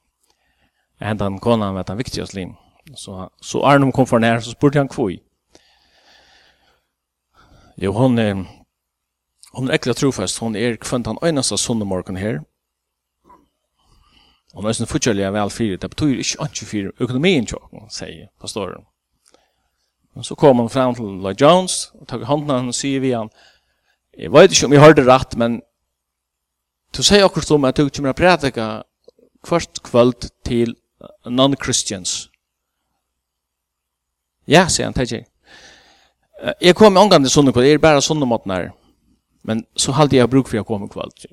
hentan 0.99 1.39
konan 1.39 1.75
vet 1.75 1.89
han 1.89 1.97
viktigast 1.97 2.33
lin. 2.33 2.55
Så, 2.95 3.29
så 3.41 3.61
Arnum 3.61 3.91
kom 3.91 4.07
for 4.07 4.19
nær, 4.19 4.39
så 4.39 4.51
spurte 4.51 4.79
han 4.79 4.89
kvoj. 4.89 5.19
Jo, 7.77 7.91
hon 7.93 8.19
er, 8.19 8.45
hon 9.53 9.69
er 9.69 9.77
ekkert 9.77 9.99
trofast. 10.01 10.39
Hon 10.39 10.55
er 10.55 10.79
kvönt 10.81 11.07
han 11.07 11.19
öjnasta 11.21 11.57
sundemorgon 11.57 12.15
her. 12.15 12.39
Hon 14.53 14.65
är 14.65 14.73
sin 14.73 15.33
vel 15.33 15.49
fyrir. 15.49 15.77
Det 15.77 15.89
betyder 15.89 16.41
inte 16.41 16.65
fyrir 16.65 16.91
økonomien 16.99 17.43
ekonomin, 17.43 17.89
sier 17.89 18.27
pastoren. 18.41 18.85
Så 20.21 20.35
kom 20.35 20.59
han 20.59 20.69
fram 20.69 20.95
til 20.95 21.05
Lloyd 21.05 21.41
Jones 21.41 21.91
og 21.93 22.07
tog 22.07 22.25
handen 22.25 22.67
og 22.67 22.75
sier 22.75 22.99
vi 22.99 23.11
han 23.11 23.29
jeg 24.17 24.31
vet 24.31 24.51
ikke 24.51 24.65
om 24.65 24.73
jeg 24.73 24.81
hørte 24.81 25.05
rett, 25.05 25.35
men 25.37 25.61
du 26.97 27.03
sier 27.03 27.25
akkurat 27.25 27.51
om 27.51 27.65
at 27.65 27.77
du 27.77 27.89
kommer 27.89 28.15
å 28.15 28.17
prædika 28.17 28.67
kvart 29.45 29.81
kvöld 29.85 30.29
til 30.47 30.73
non-Christians. 31.25 32.27
Ja, 34.47 34.67
sier 34.71 34.87
han, 34.87 34.95
takk 34.95 35.11
jeg. 35.11 35.27
Jeg 36.63 36.75
kom 36.77 36.95
i 36.95 37.01
omgang 37.01 37.23
til 37.25 37.33
sånne 37.33 37.51
kvall, 37.53 37.65
jeg 37.67 37.79
er 37.79 37.83
bare 37.83 38.03
sånne 38.03 38.27
måten 38.29 38.53
her. 38.53 38.71
Men 39.47 39.65
så 39.79 39.93
hadde 39.97 40.17
jeg 40.17 40.29
bruk 40.31 40.49
for 40.49 40.61
å 40.61 40.67
kom 40.67 40.85
med. 40.87 41.27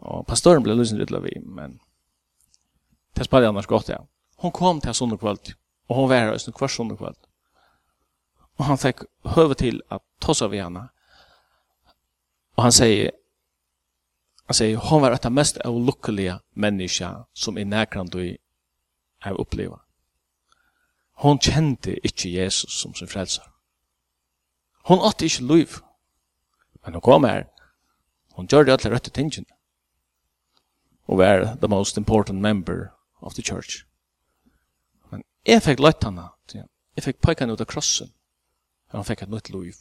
Og 0.00 0.26
pastoren 0.28 0.64
ble 0.64 0.74
løsende 0.76 1.04
litt 1.04 1.12
av 1.14 1.26
vi, 1.26 1.34
men 1.44 1.78
det 3.16 3.26
spalte 3.26 3.44
jeg 3.44 3.52
annars 3.52 3.68
godt, 3.68 3.90
ja. 3.92 4.00
Hun 4.40 4.52
kom 4.56 4.80
til 4.80 4.96
sånne 4.96 5.18
kvall, 5.20 5.36
og 5.90 5.96
hun 5.96 6.08
var 6.08 6.24
her 6.24 6.32
i 6.32 6.54
hver 6.56 6.72
sånne 6.72 6.96
kvall. 6.96 7.18
Og 8.60 8.64
han 8.68 8.80
fikk 8.80 9.04
høve 9.34 9.56
til 9.60 9.82
at 9.92 10.02
tossa 10.20 10.48
vi 10.48 10.60
henne. 10.60 10.86
Og 12.56 12.64
han 12.64 12.74
sier, 12.76 13.12
Han 14.50 14.54
sier, 14.54 14.76
hon 14.76 15.02
var 15.02 15.12
ett 15.12 15.32
mest 15.32 15.58
olyckliga 15.64 16.40
människa 16.54 17.26
som 17.32 17.58
i 17.58 17.64
nærkant 17.64 18.14
och 18.14 18.20
har 19.18 19.40
upplevt. 19.40 19.80
Hon 21.12 21.38
kjente 21.38 22.06
inte 22.06 22.28
Jesus 22.28 22.80
som 22.80 22.94
sin 22.94 23.08
frälsare. 23.08 23.46
Hon 24.82 24.98
åtte 24.98 25.24
ikke 25.24 25.42
liv. 25.42 25.76
Men 26.82 26.92
hon 26.92 27.00
kom 27.00 27.24
her. 27.24 27.46
Hon 28.32 28.46
gjør 28.46 28.64
det 28.64 28.72
alle 28.72 28.90
rette 28.90 29.10
tingene. 29.10 29.46
Og 31.06 31.18
var 31.18 31.56
the 31.60 31.68
most 31.68 31.96
important 31.96 32.40
member 32.40 32.90
of 33.20 33.34
the 33.34 33.42
church. 33.42 33.84
Men 35.10 35.22
jeg 35.46 35.62
fikk 35.62 35.78
løtt 35.78 36.04
henne. 36.04 36.26
Jeg 36.96 37.04
fikk 37.04 37.22
peke 37.22 37.46
henne 37.46 37.54
ut 37.54 37.62
av 37.62 37.70
krossen. 37.70 38.10
Og 38.90 38.98
hun 38.98 39.06
fikk 39.06 39.22
et 39.22 39.30
nytt 39.30 39.54
liv. 39.54 39.78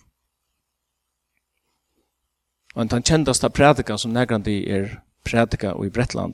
Og 2.75 2.81
en 2.81 2.87
den 2.87 3.03
kjentaste 3.03 3.49
prædika 3.49 3.97
som 3.97 4.11
negrandi 4.11 4.69
er 4.69 4.87
prædika 5.25 5.73
i 5.85 5.89
Bretland. 5.89 6.33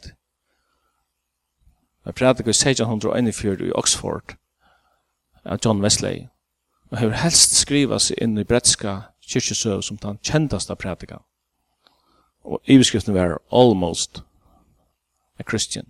Jeg 2.06 2.16
prædika 2.16 2.48
i 2.48 2.50
1641 2.50 3.68
i 3.68 3.72
Oxford 3.76 4.36
av 5.46 5.60
John 5.66 5.82
Wesley. 5.82 6.28
Og 6.92 6.98
har 6.98 7.10
helst 7.10 7.56
skriva 7.56 8.00
seg 8.00 8.22
inn 8.22 8.38
i 8.38 8.44
bretska 8.44 9.00
kyrkjesøv 9.26 9.82
som 9.82 9.98
den 9.98 10.20
kjentaste 10.24 10.76
prædika. 10.76 11.18
Og 12.44 12.62
i 12.66 12.78
beskriften 12.78 13.14
var 13.14 13.42
almost 13.52 14.24
a 15.40 15.44
Christian. 15.44 15.86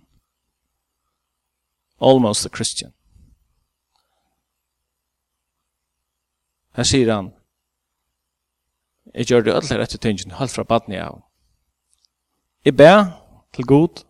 Almost 2.00 2.46
a 2.46 2.48
Christian. 2.48 2.92
Her 6.76 6.84
sier 6.84 7.14
han, 7.14 7.32
Jeg 9.16 9.26
gjør 9.26 9.40
det 9.40 9.54
alle 9.54 9.78
rette 9.80 9.98
tingene, 9.98 10.36
helt 10.36 10.52
fra 10.52 10.62
baden 10.62 10.92
jeg 10.92 11.00
av. 11.00 11.22
Jeg 12.64 12.76
ber 12.76 13.04
til 13.54 13.64
god. 13.64 14.02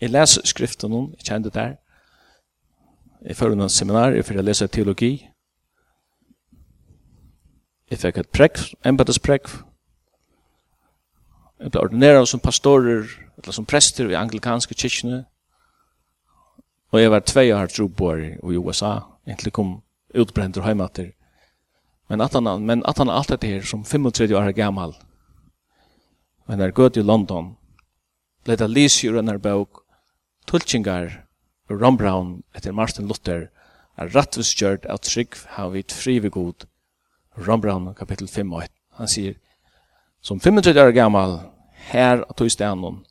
Jeg 0.00 0.10
leser 0.10 0.46
skriften 0.48 0.92
om, 0.92 1.10
jeg 1.18 1.26
kjenner 1.26 1.50
det 1.50 1.54
der. 1.54 1.74
Jeg 3.22 3.36
fører 3.36 3.58
noen 3.58 3.70
seminar, 3.70 4.16
jeg 4.16 4.24
fører 4.24 4.42
leser 4.42 4.66
teologi. 4.66 5.12
Jeg 7.90 8.00
fikk 8.00 8.22
et 8.22 8.32
prekk, 8.32 8.62
embedesprekk. 8.88 9.52
Jeg 11.60 11.70
ble 11.70 11.84
ordineret 11.84 12.28
som 12.28 12.40
pastorer, 12.40 13.04
eller 13.36 13.52
som 13.52 13.68
prester 13.68 14.08
i 14.08 14.16
anglikanske 14.16 14.74
kyrkene. 14.74 15.24
Og 16.92 17.00
jeg 17.00 17.10
var 17.12 17.28
tvei 17.28 17.50
år 17.52 17.68
trobor 17.68 18.24
i 18.24 18.56
USA, 18.56 18.98
egentlig 19.28 19.52
kom 19.52 19.82
utbrent 20.16 20.56
og 20.56 20.64
heimater 20.64 21.12
Men 22.06 22.20
att 22.20 22.32
han 22.32 22.66
men 22.66 22.84
att 22.84 22.98
han 22.98 23.10
allt 23.10 23.40
det 23.40 23.46
här 23.46 23.60
som 23.60 23.84
35 23.84 24.06
år 24.36 24.50
gammal. 24.50 24.94
Men 26.44 26.58
när 26.58 26.70
gått 26.70 26.94
till 26.94 27.06
London. 27.06 27.56
Blev 28.44 28.58
det 28.58 28.68
läs 28.68 29.04
ju 29.04 29.18
en 29.18 29.40
bok 29.40 29.70
Tulchingar 30.44 31.24
Ron 31.70 31.96
Brown 31.96 32.42
efter 32.52 32.72
Martin 32.72 33.08
Luther 33.08 33.50
är 33.94 34.08
rättvis 34.08 34.62
av 34.62 34.96
trygg 34.96 35.28
har 35.46 35.70
vi 35.70 35.80
ett 35.80 36.32
god. 36.32 36.64
Ron 37.34 37.60
Brown 37.60 37.94
kapitel 37.94 38.28
5 38.28 38.52
och 38.52 38.62
1. 38.62 38.72
Han 38.90 39.08
säger 39.08 39.34
som 40.20 40.40
35 40.40 40.58
år 40.58 40.90
gammal 40.90 41.40
här 41.72 42.24
att 42.28 42.36
ta 42.36 42.44
i 42.44 42.50
ständen 42.50 43.04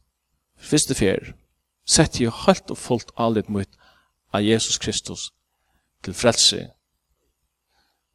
första 0.59 0.93
fjär 0.93 1.35
sett 1.87 2.19
ju 2.19 2.29
helt 2.29 2.71
och 2.71 2.77
fullt 2.77 3.11
allt 3.15 3.47
mot 3.47 3.69
av 4.31 4.41
Jesus 4.41 4.77
Kristus 4.77 5.29
till 6.01 6.13
frälse 6.13 6.71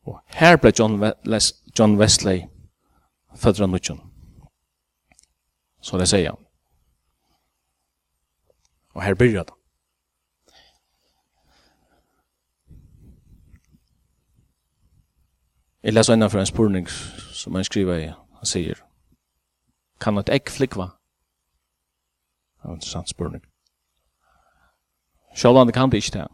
Og 0.07 0.21
her 0.39 0.57
ble 0.57 0.73
John, 0.79 1.01
Les, 1.25 1.53
John 1.79 1.99
Wesley 1.99 2.47
født 3.37 3.61
av 3.61 3.71
nødgjøn. 3.71 4.01
Så 5.83 5.99
det 5.99 6.09
sier 6.09 6.31
han. 6.31 6.43
Og 8.95 9.03
her 9.03 9.15
blir 9.15 9.43
det. 9.43 9.53
Jeg 15.83 15.95
leser 15.95 16.15
ennå 16.15 16.29
fra 16.29 16.41
en 16.41 16.47
spurning 16.47 16.89
som 17.33 17.55
han 17.55 17.65
skriver 17.65 17.95
i. 17.95 18.07
Han 18.39 18.47
sier, 18.47 18.81
kan 20.01 20.19
et 20.19 20.33
egg 20.35 20.51
flikva? 20.51 20.89
Det 22.57 22.65
var 22.65 22.71
en 22.71 22.81
interessant 22.81 23.11
spurning. 23.11 23.45
Sjålande 25.37 25.73
kan 25.73 25.91
det 25.91 26.03
ikke 26.03 26.19
det. 26.19 26.27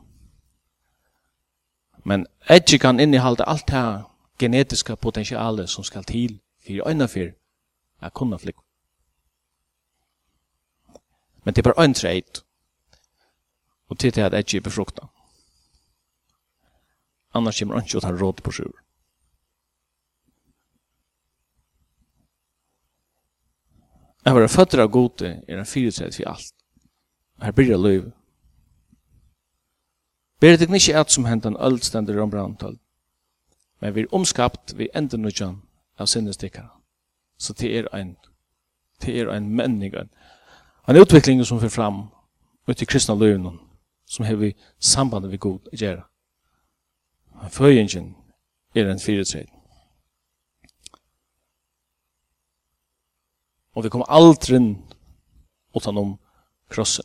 Men 2.04 2.26
edge 2.50 2.78
kan 2.78 3.00
innehalda 3.00 3.44
alt 3.44 3.66
det 3.68 4.04
genetiska 4.38 4.96
potentialet 4.96 5.70
som 5.70 5.84
skal 5.84 6.04
til 6.04 6.40
for 6.66 6.88
øyne 6.88 7.08
for 7.08 7.32
å 8.02 8.10
kunne 8.10 8.38
flykke. 8.38 8.62
Men 11.44 11.54
det 11.54 11.62
er 11.62 11.72
bare 11.72 11.84
en 11.84 11.94
treit. 11.94 12.42
Og 13.88 13.98
til 13.98 14.14
det 14.14 14.22
at 14.22 14.34
edge 14.34 14.56
er 14.56 14.64
befrukta. 14.64 15.06
Annars 17.34 17.58
kommer 17.58 17.74
han 17.74 17.86
ikke 17.86 17.98
å 17.98 18.04
ta 18.04 18.12
råd 18.12 18.42
på 18.44 18.52
sjur. 18.52 18.72
Jeg 24.24 24.34
var 24.34 24.48
føtter 24.48 24.82
av 24.84 24.90
gode 24.94 25.30
er 25.48 25.58
en 25.58 25.66
fyrirtreit 25.66 26.14
for 26.14 26.30
alt. 26.30 26.52
Her 27.42 27.52
blir 27.52 27.72
det 27.72 27.80
løyve. 27.80 28.12
Ber 30.42 30.56
det 30.56 30.74
ikke 30.74 30.98
at 30.98 31.10
som 31.10 31.24
hentan 31.24 31.56
alt 31.58 31.84
stender 31.84 32.18
om 32.22 32.30
brandtall, 32.30 32.78
men 33.80 33.94
vi 33.94 34.00
er 34.00 34.14
omskapt 34.14 34.74
vi 34.78 34.88
ender 34.94 35.18
nødjan 35.18 35.62
av 35.98 36.06
sinnestikker. 36.06 36.64
Så 37.38 37.52
det 37.52 37.76
er 37.78 37.86
en, 37.94 38.16
det 39.02 39.20
er 39.20 39.30
en 39.30 39.46
menning, 39.54 39.94
en 40.88 40.96
utvikling 40.96 41.44
som 41.46 41.60
fyrir 41.60 41.70
fram 41.70 42.08
ut 42.66 42.82
i 42.82 42.84
kristna 42.84 43.14
løyvnum, 43.14 43.60
som 44.06 44.24
hever 44.24 44.52
samband 44.80 45.30
vi 45.30 45.36
god 45.36 45.60
gjerra. 45.78 46.08
Føyingen 47.50 48.16
er 48.74 48.90
en 48.90 49.00
fyretred. 49.00 49.46
Og 53.74 53.84
vi 53.84 53.88
kommer 53.88 54.10
aldrin 54.10 54.76
utan 55.76 55.98
om 55.98 56.18
krossen. 56.68 57.04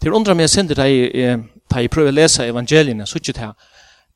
Til 0.00 0.14
undra 0.14 0.34
meg 0.34 0.48
sindir 0.50 0.78
deg 0.78 1.10
er 1.14 1.42
da 1.70 1.82
jeg 1.82 1.90
prøver 1.90 2.12
å 2.12 2.16
lese 2.16 2.46
evangeliene, 2.46 3.06
så 3.06 3.18
ikke 3.18 3.32
det 3.36 3.52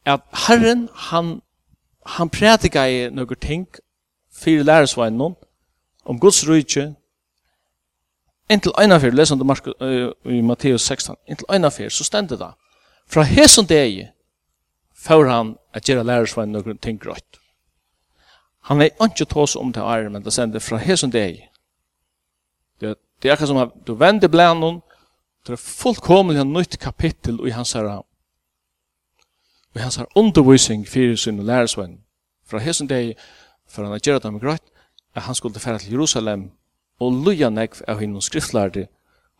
at 0.07 0.21
Herren, 0.47 0.89
han, 0.95 1.41
han 2.07 2.31
prædikar 2.31 2.89
i 2.89 3.09
noen 3.13 3.41
ting, 3.41 3.67
fire 4.33 4.65
læresveien 4.65 5.19
noen, 5.19 5.37
om 6.05 6.21
Guds 6.21 6.43
rydtje, 6.49 6.95
inntil 8.51 8.73
øyne 8.81 9.01
for, 9.01 9.15
leser 9.15 9.37
du 9.37 9.45
Mark, 9.45 9.67
uh, 9.67 10.11
i 10.25 10.41
Matteus 10.41 10.83
16, 10.83 11.17
inntil 11.29 11.47
øyne 11.53 11.71
for, 11.71 11.89
så 11.89 12.05
stender 12.05 12.37
det, 12.37 12.51
fra 13.11 13.23
hesen 13.23 13.69
deg, 13.69 14.09
får 14.97 15.29
han 15.29 15.55
at 15.75 15.89
gjøre 15.89 16.05
læresveien 16.05 16.53
noen 16.53 16.79
ting 16.79 17.01
grøtt. 17.01 17.41
Han 18.69 18.81
er 18.81 18.91
ikke 19.05 19.25
tås 19.25 19.57
om 19.57 19.73
til 19.73 19.83
ære, 19.83 20.11
men 20.11 20.25
det 20.25 20.33
sender 20.33 20.61
fra 20.61 20.77
hesen 20.77 21.13
deg. 21.13 21.41
Det, 22.81 22.97
det 23.23 23.29
er 23.29 23.33
akkurat 23.33 23.49
som 23.49 23.63
at 23.63 23.73
du 23.87 23.95
vender 23.95 24.29
blant 24.29 24.61
noen, 24.61 24.81
Det 25.51 25.57
er 25.57 25.67
fullkomlig 25.67 26.39
en 26.39 26.53
nytt 26.55 26.77
kapittel 26.79 27.41
i 27.43 27.51
hans 27.51 27.73
herra 27.75 27.97
og 29.75 29.81
hans 29.83 29.97
herra 29.99 30.07
undervisning 30.15 30.85
fyrir 30.87 31.17
sin 31.19 31.41
lærersvenn. 31.43 31.97
Fra 32.47 32.61
hesen 32.63 32.87
deg, 32.87 33.17
for 33.67 33.83
han 33.83 33.91
har 33.91 33.99
gjerne 33.99 34.23
dem 34.29 34.39
grøyt, 34.39 34.63
at 35.15 35.27
han 35.27 35.35
skulle 35.35 35.59
fære 35.59 35.81
til 35.83 35.97
Jerusalem 35.97 36.45
og 37.03 37.19
luja 37.27 37.51
nek 37.51 37.81
av 37.89 37.99
hinn 37.99 38.15
og 38.15 38.23
och 38.23 38.87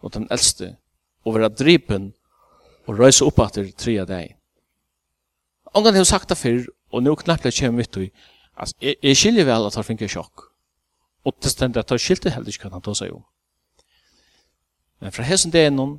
og 0.03 0.15
den 0.15 0.27
eldste 0.31 0.77
og 1.25 1.35
være 1.35 1.49
dripen 1.49 2.13
og 2.87 2.99
røyse 2.99 3.25
upp 3.25 3.39
at 3.39 3.55
det 3.55 3.77
tre 3.77 4.01
av 4.01 4.07
deg. 4.07 4.37
Ongan 5.75 5.95
har 5.95 6.05
sagt 6.05 6.29
det 6.29 6.39
och 6.45 6.67
og 6.91 7.03
knappt 7.03 7.25
knapplega 7.25 7.61
kommer 7.61 7.85
vi 7.95 8.05
i 8.05 8.11
at 8.57 8.75
jeg, 8.81 8.97
jeg 9.03 9.17
skiljer 9.17 9.45
vel 9.45 9.67
at 9.67 9.75
han 9.75 9.85
finner 9.85 10.09
sjokk. 10.09 10.41
Og 11.25 11.35
det 11.43 11.51
stendet 11.51 11.77
at 11.77 11.91
han 11.91 11.99
skilte 11.99 12.31
heller 12.31 12.49
ikke 12.49 12.63
kan 12.63 12.73
han 12.73 12.83
ta 12.83 12.95
seg 12.95 13.13
om. 13.13 13.25
Men 15.01 15.13
fra 15.13 15.25
hessen 15.25 15.53
det 15.53 15.67
noen, 15.73 15.99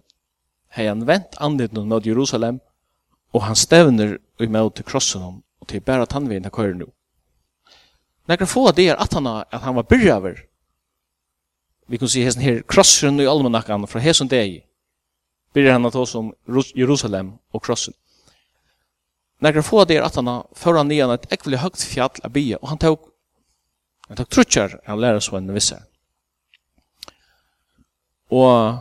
hei 0.75 0.87
han 0.87 1.05
vent 1.07 1.37
andet 1.41 1.73
noen 1.73 1.89
mot 1.89 2.05
Jerusalem, 2.05 2.59
og 3.33 3.45
han 3.47 3.57
stevner 3.57 4.17
imot 4.39 4.75
til 4.77 4.85
krossen 4.85 5.23
om, 5.25 5.37
og 5.61 5.67
til 5.67 5.81
bæra 5.81 6.05
tannvinn 6.05 6.45
av 6.45 6.53
køyre 6.55 6.77
nu. 6.77 6.87
Nekra 8.29 8.45
få 8.47 8.67
av 8.69 8.75
det 8.77 8.89
er 8.91 8.99
at 9.01 9.13
han, 9.17 9.27
at 9.27 9.61
han 9.61 9.75
var 9.75 9.87
byrjaver. 9.89 10.43
Vi 11.89 11.97
kan 11.97 12.09
si 12.11 12.23
hessen 12.23 12.43
her, 12.45 12.61
krossen 12.61 13.19
i 13.19 13.27
almanakkan 13.27 13.87
fra 13.89 13.99
hessen 13.99 14.29
det 14.29 14.41
er 14.41 14.59
byrjar 15.53 15.73
han 15.73 15.85
at 15.85 15.95
oss 15.95 16.15
om 16.15 16.31
Jerusalem 16.75 17.33
og 17.51 17.63
krossen. 17.63 17.93
Nekra 19.41 19.63
få 19.65 19.81
av 19.81 19.87
det 19.89 19.97
er 19.97 20.05
at 20.05 20.15
han 20.15 20.29
før 20.55 20.77
han 20.79 20.87
nian 20.87 21.11
et 21.11 21.25
ekvelig 21.33 21.59
høgt 21.63 21.83
fjall 21.83 22.21
av 22.23 22.31
bia, 22.31 22.59
og 22.61 22.69
han 22.71 22.79
tåg 22.79 23.07
han 24.07 24.19
tok 24.19 24.29
trutjar 24.29 24.73
av 24.91 24.99
lærersvenn 24.99 25.47
visse. 25.55 25.77
Og 28.27 28.79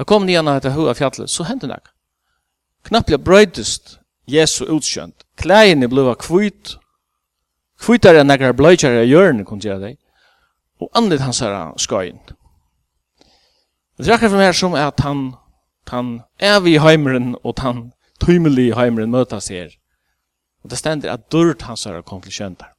Da 0.00 0.04
kom 0.08 0.24
nian 0.24 0.48
av 0.48 0.56
etter 0.56 0.72
hua 0.72 0.94
fjallet, 0.96 1.28
så 1.28 1.44
hendte 1.44 1.68
nek. 1.68 1.90
Knapplega 2.88 3.20
brøydest 3.20 3.98
Jesu 4.24 4.62
utskjønt. 4.64 5.26
Klæene 5.36 5.90
blei 5.92 6.14
kvitt. 6.16 6.78
Kvittar 7.84 8.16
enn 8.16 8.32
nekra 8.32 8.54
bløytjare 8.56 9.02
i 9.04 9.10
hjørne, 9.10 9.44
kunne 9.44 9.60
gjøre 9.60 9.82
det. 9.82 9.98
Og 10.80 10.88
andet 10.96 11.20
hans 11.20 11.42
er 11.44 11.74
skøyen. 11.76 12.16
Det 14.00 14.08
er 14.08 14.16
akkurat 14.16 14.32
for 14.32 14.40
meg 14.40 14.56
som 14.56 14.72
er 14.72 14.88
at 14.88 15.04
han, 15.04 15.34
han 15.92 16.08
er 16.40 16.56
vi 16.64 16.78
i 16.78 16.80
heimeren, 16.80 17.34
og 17.44 17.60
han 17.60 17.90
tøymelig 18.24 18.70
i 18.70 18.74
heimeren 18.80 19.12
møtas 19.12 19.52
her. 19.52 19.68
Og 20.64 20.72
det 20.72 20.80
stender 20.80 21.12
at 21.12 21.28
dørt 21.32 21.68
hans 21.68 21.84
er 21.84 22.00
kom 22.00 22.24
til 22.24 22.32
kjøntar. 22.32 22.72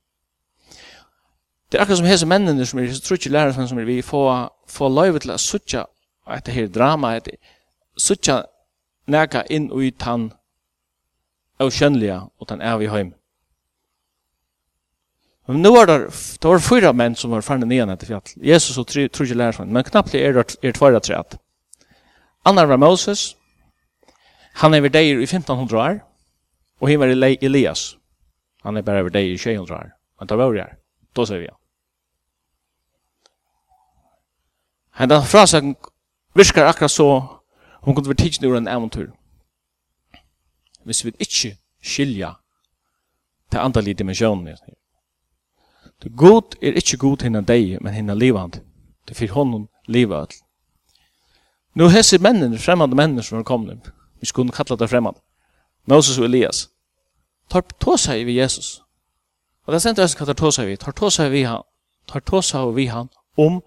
Det 1.70 1.78
er 1.78 1.86
akkurat 1.86 2.02
som 2.02 2.10
hese 2.10 2.26
mennene 2.26 2.66
som 2.66 2.82
er, 2.82 2.90
jeg 2.90 3.06
tror 3.06 3.22
ikke 3.22 3.38
lærer 3.38 3.54
som 3.54 3.78
er 3.78 3.86
vi, 3.86 4.02
få, 4.02 4.26
få 4.66 4.90
løyve 4.90 5.22
til 5.22 5.38
å 5.38 5.42
suttja 5.42 5.86
at 6.32 6.46
det 6.46 6.56
her 6.56 6.68
drama 6.68 7.16
at 7.16 7.30
sucha 7.98 8.44
naka 9.08 9.44
inn 9.50 9.72
og 9.72 9.84
ut 9.88 10.06
han 10.08 10.30
og 11.62 11.74
skjønnelige 11.74 12.20
og 12.40 12.50
den 12.50 12.62
er 12.62 12.78
vi 12.78 12.90
heim. 12.90 13.14
Men 15.48 15.62
nå 15.66 15.72
var 15.74 15.90
det, 15.90 15.98
det 16.42 16.50
var 16.50 16.64
fyra 16.64 16.92
menn 16.94 17.16
som 17.18 17.34
var 17.34 17.44
fannet 17.46 17.68
nyan 17.68 17.90
etter 17.92 18.08
fjall. 18.08 18.36
Jesus 18.46 18.78
og 18.78 18.88
tror 18.88 19.26
ikke 19.26 19.38
lærer 19.38 19.66
men 19.66 19.84
knappt 19.84 20.16
er 20.16 20.38
det 20.38 20.58
er 20.64 20.78
tvara 20.78 21.00
treat. 21.00 21.38
Annar 22.46 22.66
var 22.66 22.78
Moses, 22.78 23.36
han 24.54 24.74
er 24.74 24.82
verdeir 24.82 25.20
i 25.20 25.28
1500 25.28 25.78
år, 25.78 26.00
og 26.82 26.90
han 26.90 27.00
var 27.00 27.14
Elias. 27.42 27.98
Han 28.64 28.78
er 28.78 28.82
bare 28.82 29.04
verdeir 29.04 29.34
i 29.34 29.38
200 29.38 29.76
år, 29.76 29.92
men 30.20 30.28
det 30.28 30.38
var 30.38 30.54
her. 30.54 30.76
Da 31.16 31.26
ser 31.26 31.40
vi 31.40 31.50
han. 31.50 31.58
Hentan 35.02 35.24
frasaken 35.24 35.76
virkar 36.36 36.68
akkurat 36.68 36.92
så 36.92 37.08
hon 37.82 37.96
kunne 37.96 38.08
være 38.08 38.16
tidsen 38.16 38.46
ur 38.46 38.58
en 38.58 38.68
eventyr. 38.68 39.12
Hvis 40.84 41.06
vi 41.06 41.12
ikke 41.20 41.58
skilja 41.84 42.34
til 43.52 43.58
andalige 43.58 43.94
dimensjoner. 43.94 44.56
Det 46.04 46.16
god 46.18 46.56
er 46.62 46.72
ikke 46.72 46.98
god 46.98 47.24
hinna 47.24 47.42
deg, 47.42 47.78
men 47.82 47.94
hinna 47.94 48.14
livand. 48.14 48.54
Det 49.08 49.18
fyr 49.18 49.34
honom 49.34 49.68
liva 49.88 50.22
all. 50.22 50.34
Nå 51.76 51.88
hese 51.88 52.18
mennene, 52.18 52.60
fremmande 52.60 52.96
mennene 52.96 53.24
som 53.24 53.40
er 53.40 53.44
kommet, 53.44 53.92
vi 54.20 54.26
skulle 54.26 54.52
kalla 54.52 54.76
det 54.76 54.90
fremmande, 54.90 55.20
Moses 55.88 56.18
og 56.20 56.26
Elias, 56.26 56.70
tar 57.50 57.62
tåsa 57.80 58.16
i 58.16 58.24
vi 58.24 58.40
Jesus. 58.40 58.82
Og 59.66 59.72
det 59.72 59.76
er 59.76 59.80
sent 59.80 60.00
øyne 60.00 60.18
hva 60.18 60.26
tar 60.26 60.34
tåsa 60.34 60.64
i 60.64 60.72
vi, 60.72 60.76
tar 60.76 60.92
tåsa 60.92 61.28
i 61.28 61.32
vi 61.32 61.44
han, 61.44 61.64
tar 62.08 62.20
tåsa 62.20 62.64
i 62.68 62.76
vi 62.76 62.86
han 62.86 63.10
om 63.38 63.62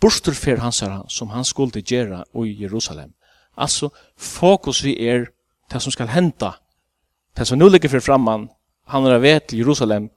borster 0.00 0.32
fer 0.32 0.56
hansara 0.56 1.02
som 1.08 1.28
han 1.28 1.44
skulle 1.44 1.82
gjera 1.82 2.24
i 2.44 2.62
Jerusalem. 2.62 3.14
Altså, 3.56 3.88
fokus 4.16 4.84
vi 4.84 4.98
er, 5.08 5.26
det 5.72 5.82
som 5.82 5.92
skal 5.92 6.08
henta, 6.08 6.52
Det 7.36 7.46
som 7.46 7.58
nu 7.58 7.68
ligger 7.68 7.88
för 7.88 8.00
framman, 8.00 8.48
han 8.84 9.06
är 9.06 9.18
väg 9.18 9.46
til 9.46 9.58
Jerusalem 9.58 10.10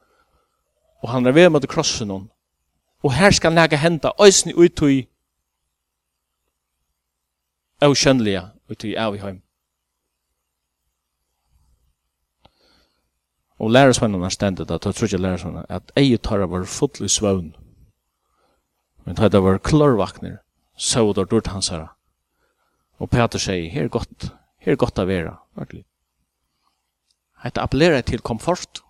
og 1.02 1.10
han 1.10 1.26
er 1.26 1.32
väg 1.32 1.52
mot 1.52 1.68
krossen 1.70 2.10
hon. 2.10 2.30
og 3.04 3.14
her 3.14 3.32
skal 3.32 3.54
nega 3.54 3.78
henta, 3.78 4.12
òsni 4.20 4.54
ösni 4.54 4.54
au 4.54 4.88
i 4.88 5.08
Oceanlia 7.82 8.50
av 8.98 9.16
i 9.16 9.20
heim. 9.20 9.42
Og 13.60 13.72
lærersvennerne 13.72 14.32
stendet 14.32 14.72
at, 14.72 14.86
jeg 14.86 14.96
tror 14.96 15.06
ikke 15.06 15.18
lærersvennerne, 15.18 15.66
at 15.72 15.92
jeg 15.96 16.22
tar 16.22 16.42
av 16.42 16.50
vår 16.50 16.64
fotlig 16.64 17.10
svøvn 17.10 17.56
Men 19.08 19.16
det 19.16 19.40
var 19.40 19.62
vært 19.64 20.40
så 20.78 21.00
det 21.08 21.18
var 21.18 21.30
dørt 21.32 21.48
hans 21.48 21.70
her. 21.70 21.88
Og 23.00 23.10
Peter 23.10 23.40
sier, 23.40 23.70
her 23.72 23.84
er 23.84 23.88
godt, 23.94 24.34
her 24.60 24.74
er 24.74 24.76
godt 24.76 25.00
å 25.00 25.06
være, 25.08 25.32
virkelig. 25.56 25.86
Hette 27.44 27.62
appellerer 27.62 28.02
til 28.02 28.20
komfort. 28.20 28.82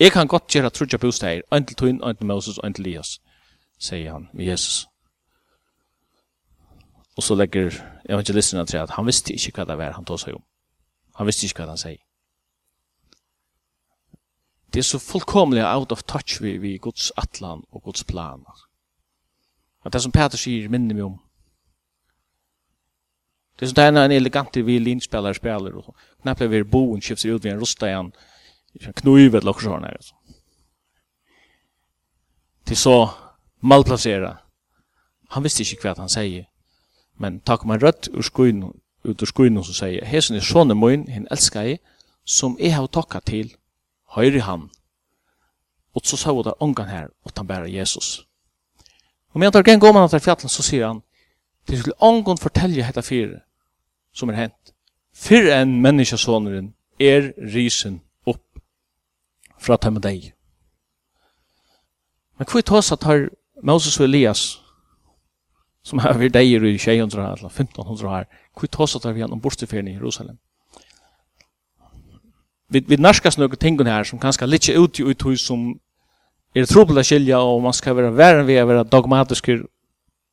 Jeg 0.00 0.12
kan 0.12 0.26
godt 0.26 0.48
gjøre 0.48 0.70
trudja 0.70 0.98
bosteier, 0.98 1.42
ein 1.52 1.66
til 1.66 1.76
Tøyen, 1.76 2.00
ein 2.02 2.16
til 2.16 2.26
Moses, 2.26 2.58
ein 2.64 2.74
til 2.74 2.86
Elias, 2.86 3.20
sier 3.78 4.12
han 4.12 4.28
med 4.32 4.46
Jesus. 4.46 4.86
Og 7.16 7.22
så 7.22 7.36
legger 7.36 7.76
evangelisten 8.08 8.66
til 8.66 8.80
at 8.80 8.96
han 8.96 9.06
visste 9.06 9.34
ikke 9.34 9.52
hva 9.60 9.68
det 9.68 9.78
var 9.78 9.92
han 9.98 10.08
tog 10.08 10.18
seg 10.18 10.34
om. 10.34 10.42
Han 11.20 11.28
visste 11.28 11.46
ikke 11.46 11.62
hva 11.62 11.74
han 11.74 11.82
sier. 11.82 12.00
Det 14.72 14.78
är 14.78 14.82
så 14.82 14.98
fullkomligt 14.98 15.64
out 15.64 15.92
of 15.92 16.02
touch 16.02 16.38
vi 16.40 16.58
vi 16.58 16.78
Guds 16.78 17.12
atlan 17.16 17.62
och 17.70 17.82
Guds 17.82 18.04
planer. 18.04 18.54
Att 19.82 19.92
det 19.92 20.00
som 20.00 20.12
Peter 20.12 20.38
sier 20.38 20.68
minner 20.68 20.94
meg 20.94 21.04
om. 21.04 21.18
Det 23.58 23.64
är 23.64 23.68
så 23.68 23.74
där 23.74 23.92
en 23.92 24.12
elegant 24.12 24.56
violinspelare 24.56 25.34
spelar 25.34 25.76
och 25.76 25.96
knappt 26.22 26.48
blir 26.48 26.64
boen 26.64 27.00
kjøpser 27.00 27.28
ut 27.28 27.44
vi 27.44 27.50
en 27.50 27.60
rusta 27.60 27.88
igjen 27.88 28.12
knuive 28.96 29.38
eller 29.38 29.52
okkur 29.52 29.68
sånn 29.68 29.84
her. 29.84 29.98
Det 32.64 32.72
är 32.72 32.80
så 32.80 33.10
malplassera. 33.60 34.38
Han 35.28 35.44
visste 35.44 35.62
ikke 35.62 35.90
hva 35.90 35.98
han 35.98 36.08
säger. 36.08 36.48
Men 37.20 37.40
tack 37.40 37.64
man 37.64 37.80
rødt 37.80 38.08
ur 38.08 38.22
skuin 38.22 38.72
ut 39.04 39.22
ur 39.22 39.26
skoin 39.26 39.58
och 39.58 39.66
så 39.66 39.86
Hesen 39.86 40.36
är 40.36 40.40
sånne 40.40 40.74
min, 40.74 41.08
han 41.12 41.26
älskar 41.30 41.62
jeg, 41.62 41.78
som 42.24 42.56
jeg 42.60 42.74
har 42.74 42.86
takka 42.86 43.20
till 43.20 43.52
høyre 44.16 44.44
han. 44.46 44.68
Og 45.94 46.04
så 46.04 46.16
sa 46.16 46.32
hun 46.32 46.44
det 46.44 46.58
ångan 46.60 46.88
her, 46.88 47.08
og 47.24 47.32
han 47.36 47.46
bærer 47.46 47.70
Jesus. 47.70 48.26
Og 49.32 49.40
medan 49.40 49.52
der 49.52 49.62
geng 49.62 49.80
går 49.80 49.92
man 49.92 50.08
til 50.08 50.20
fjallet, 50.20 50.50
så 50.50 50.62
sier 50.62 50.86
han, 50.86 51.02
det 51.68 51.78
skulle 51.78 52.02
ångan 52.02 52.38
fortelle 52.38 52.84
hette 52.84 53.02
fire 53.02 53.40
som 54.12 54.28
er 54.28 54.36
hent. 54.36 54.72
Fyrr 55.14 55.52
enn 55.54 55.80
menneskesåneren 55.84 56.72
er 57.00 57.32
risen 57.54 58.00
opp 58.26 58.44
fra 59.60 59.76
dem 59.76 60.00
og 60.00 60.04
deg. 60.04 60.32
Men 62.38 62.48
hva 62.48 62.58
er 62.58 62.68
tås 62.68 62.92
at 62.92 63.04
her 63.06 63.28
Moses 63.62 64.00
og 64.00 64.08
Elias, 64.08 64.62
som 65.84 66.00
er 66.02 66.16
vi 66.18 66.30
deg 66.32 66.48
i 66.48 66.78
600 66.78 67.36
eller 67.36 67.48
1500 67.48 68.16
her, 68.16 68.26
hva 68.56 68.66
er 68.66 68.72
tås 68.76 68.96
at 68.96 69.04
her 69.06 69.14
vi 69.16 69.24
han 69.24 69.32
om 69.32 69.40
bortsteferen 69.40 69.88
i 69.88 69.96
Jerusalem? 69.96 70.38
vi, 72.72 72.84
vi 72.88 72.96
narskas 72.96 73.38
noen 73.38 73.56
ting 73.60 73.78
her 73.86 74.04
som 74.04 74.20
kanskje 74.20 74.48
litt 74.48 74.68
ut 74.68 75.00
i 75.00 75.02
ut 75.04 75.40
som 75.40 75.72
er 76.54 76.68
trobel 76.68 77.00
å 77.00 77.04
skilja 77.04 77.40
og 77.40 77.62
man 77.64 77.76
skal 77.76 77.96
være 77.96 78.14
verre 78.16 78.46
ved 78.46 78.62
å 78.62 78.68
være 78.68 78.88
dogmatisk 78.88 79.50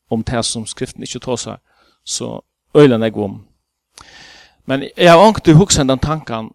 om 0.09 0.23
det 0.23 0.43
som 0.45 0.65
skriften 0.67 1.03
ikke 1.03 1.21
tar 1.23 1.37
seg 1.37 1.57
så 2.03 2.39
øylen 2.75 3.03
jeg 3.03 3.17
om 3.17 3.41
men 4.65 4.87
jeg 4.95 5.09
har 5.09 5.19
ångt 5.19 5.47
i 5.47 5.57
huksen 5.57 5.87
den 5.87 5.99
tanken 5.99 6.51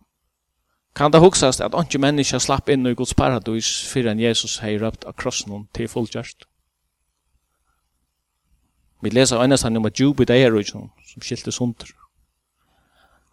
kan 0.94 1.10
det 1.10 1.20
huksast 1.20 1.60
at 1.60 1.74
ångt 1.74 1.96
menneska 1.98 2.38
slapp 2.38 2.68
inn 2.70 2.86
i 2.86 2.94
Guds 2.94 3.14
paradis 3.14 3.70
fyrir 3.90 4.12
enn 4.12 4.22
Jesus 4.22 4.60
hei 4.62 4.76
røpt 4.78 5.04
av 5.04 5.16
krossen 5.18 5.66
til 5.74 5.88
fullgjørst 5.88 6.48
vi 9.04 9.10
leser 9.10 9.42
øynestan 9.42 9.72
nummer 9.72 9.90
20 9.90 10.22
i 10.22 10.24
det 10.24 10.40
er 10.40 10.62
som 10.64 10.90
skilte 11.20 11.52
sunder 11.52 11.90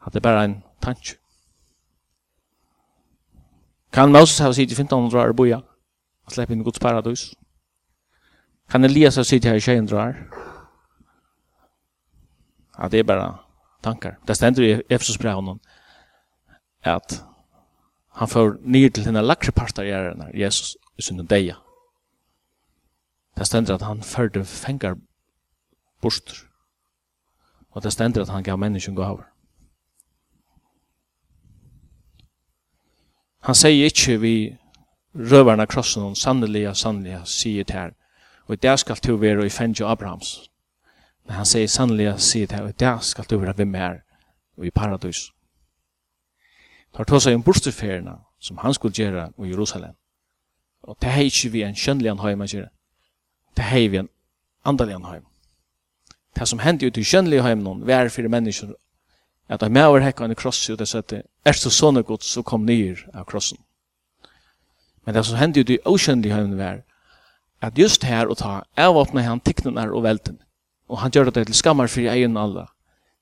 at 0.05 0.13
det 0.13 0.19
er 0.19 0.29
bare 0.29 0.45
en 0.45 0.61
tanke 0.81 1.20
Kan 3.91 4.11
Moses 4.11 4.39
ha 4.39 4.51
sitt 4.53 4.71
i 4.71 4.75
1500 4.75 5.19
år 5.19 5.33
boja? 5.33 5.61
Og 6.25 6.31
slepp 6.31 6.51
inn 6.51 6.63
Guds 6.63 6.79
paradis. 6.79 7.33
Kan 8.71 8.85
Elias 8.87 9.15
ha 9.19 9.23
sitt 9.23 9.45
her 9.45 9.59
i 9.59 9.59
200 9.59 9.97
år? 9.99 10.15
Ja, 12.79 12.87
det 12.87 12.99
er 12.99 13.03
bare 13.03 13.37
tankar. 13.83 14.15
Det 14.27 14.35
stender 14.35 14.63
i 14.63 14.81
Efesus 14.89 15.17
brev 15.17 15.59
at 16.83 17.25
han 18.11 18.27
får 18.27 18.57
nye 18.61 18.89
til 18.89 19.05
henne 19.05 19.21
lakre 19.21 19.51
parter 19.51 19.83
i 19.83 19.91
æren 19.91 20.23
Jesus 20.33 20.77
i 20.97 21.01
sin 21.01 21.25
deia. 21.25 21.55
Det 23.37 23.47
stender 23.47 23.73
at 23.73 23.81
han 23.81 24.03
førte 24.03 24.45
fengar 24.45 24.95
borster. 26.01 26.35
Og 27.71 27.83
det 27.83 27.93
stender 27.93 28.21
at 28.21 28.29
han 28.29 28.43
gav 28.43 28.57
menneskjen 28.57 28.95
gaver. 28.95 29.23
Han 33.41 33.55
sier 33.55 33.89
ikke 33.89 34.19
vi 34.21 34.35
røverne 35.15 35.65
krossen 35.67 36.03
og 36.03 36.17
sannelig 36.17 36.75
sannelig 36.77 37.21
sier 37.25 37.63
til 37.63 37.75
her. 37.75 37.91
Og 38.47 38.63
det 38.63 38.79
skal 38.79 38.97
du 39.07 39.15
være 39.17 39.45
i 39.45 39.49
fengje 39.49 39.85
Abrahams. 39.85 40.49
Men 41.25 41.35
han 41.35 41.45
sier 41.45 41.67
sannelig 41.67 42.19
sier 42.19 42.47
til 42.47 42.57
her, 42.57 42.63
og 42.63 42.79
det 42.79 43.03
skal 43.03 43.25
du 43.29 43.37
være 43.37 43.57
ved 43.57 43.75
her 43.75 43.97
og 44.57 44.65
i 44.65 44.69
paradis. 44.69 45.31
Tar 46.95 47.03
tog 47.03 47.21
seg 47.21 47.35
om 47.35 47.43
bortsteferiene 47.43 48.17
som 48.39 48.57
han 48.57 48.73
skulle 48.73 48.93
gjøre 48.93 49.31
i 49.39 49.49
Jerusalem. 49.49 49.95
Og 50.83 50.97
det 51.01 51.09
er 51.09 51.25
ikke 51.25 51.51
vi 51.51 51.63
en 51.63 51.75
kjønnelig 51.75 52.11
anheim 52.11 52.41
å 52.41 52.47
gjøre. 52.49 52.69
Det 53.57 53.65
er 53.65 53.89
vi 53.89 53.97
en 53.97 54.09
andelig 54.65 54.95
anheim. 54.95 55.25
Det 56.35 56.47
som 56.47 56.59
hendte 56.59 56.87
ut 56.87 56.97
i 56.97 57.03
kjønnelig 57.03 57.39
anheim 57.39 57.87
var 57.87 58.09
for 58.09 58.27
mennesker 58.27 58.73
at 59.51 59.61
han 59.61 59.73
med 59.75 59.87
over 59.89 60.03
hekka 60.05 60.25
en 60.25 60.37
kross 60.39 60.63
ut 60.69 60.81
og 60.81 60.87
sette, 60.87 61.23
er 61.45 61.57
så 61.57 61.69
sånne 61.73 62.05
god 62.07 62.23
så 62.23 62.43
kom 62.47 62.63
nyr 62.65 63.03
av 63.13 63.27
krossen. 63.27 63.59
Men 65.05 65.17
det 65.17 65.25
som 65.27 65.37
hendte 65.39 65.61
ut 65.61 65.73
i 65.73 65.81
åkjøndig 65.85 66.31
høyne 66.31 66.57
var, 66.57 66.81
at 67.61 67.77
just 67.77 68.05
her 68.07 68.31
og 68.31 68.39
ta, 68.39 68.61
avåpna 68.77 69.25
han 69.25 69.43
tikknene 69.43 69.89
og 69.91 70.05
velten, 70.07 70.39
og 70.87 71.03
han 71.03 71.11
gjør 71.11 71.31
det 71.31 71.45
til 71.47 71.57
skammar 71.57 71.91
for 71.91 72.07
egen 72.07 72.37
alla, 72.37 72.69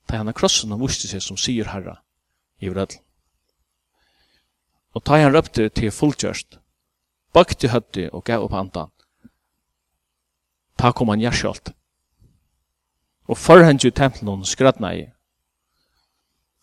ta 0.07 0.21
han 0.21 0.29
av 0.29 0.37
krossen 0.37 0.71
og 0.75 0.85
vuste 0.85 1.09
seg 1.09 1.23
som 1.23 1.37
sier 1.37 1.71
herra, 1.73 1.99
i 2.61 2.69
vrødlen. 2.69 3.01
Og 4.93 5.03
ta 5.05 5.19
han 5.21 5.33
røpte 5.33 5.69
til 5.69 5.91
fulltjørst 5.93 6.59
bakte 7.33 7.69
høtti 7.69 8.07
og 8.11 8.23
gav 8.25 8.43
opp 8.45 8.55
andan. 8.57 8.91
Ta 10.79 10.91
kom 10.95 11.11
han 11.11 11.21
gjerskjalt. 11.21 11.73
Og 13.29 13.37
forhengt 13.37 13.85
jo 13.85 13.91
tempelen 13.93 14.45
skratna 14.47 14.93
i, 14.95 15.05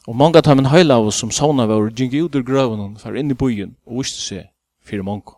Og 0.07 0.17
mange 0.17 0.43
tar 0.43 0.55
min 0.55 0.71
høyla 0.71 1.01
av 1.01 1.09
oss 1.09 1.19
som 1.19 1.33
sauna 1.35 1.67
var 1.67 1.83
og 1.83 1.99
gikk 1.99 2.15
ut 2.15 2.37
ur 2.39 2.45
grøven 2.47 2.81
og 2.81 3.01
var 3.03 3.19
inn 3.19 3.31
i 3.31 3.39
byen 3.39 3.75
og 3.87 4.05
viste 4.05 4.23
seg 4.23 4.49
fyrir 4.87 5.03
mange. 5.03 5.35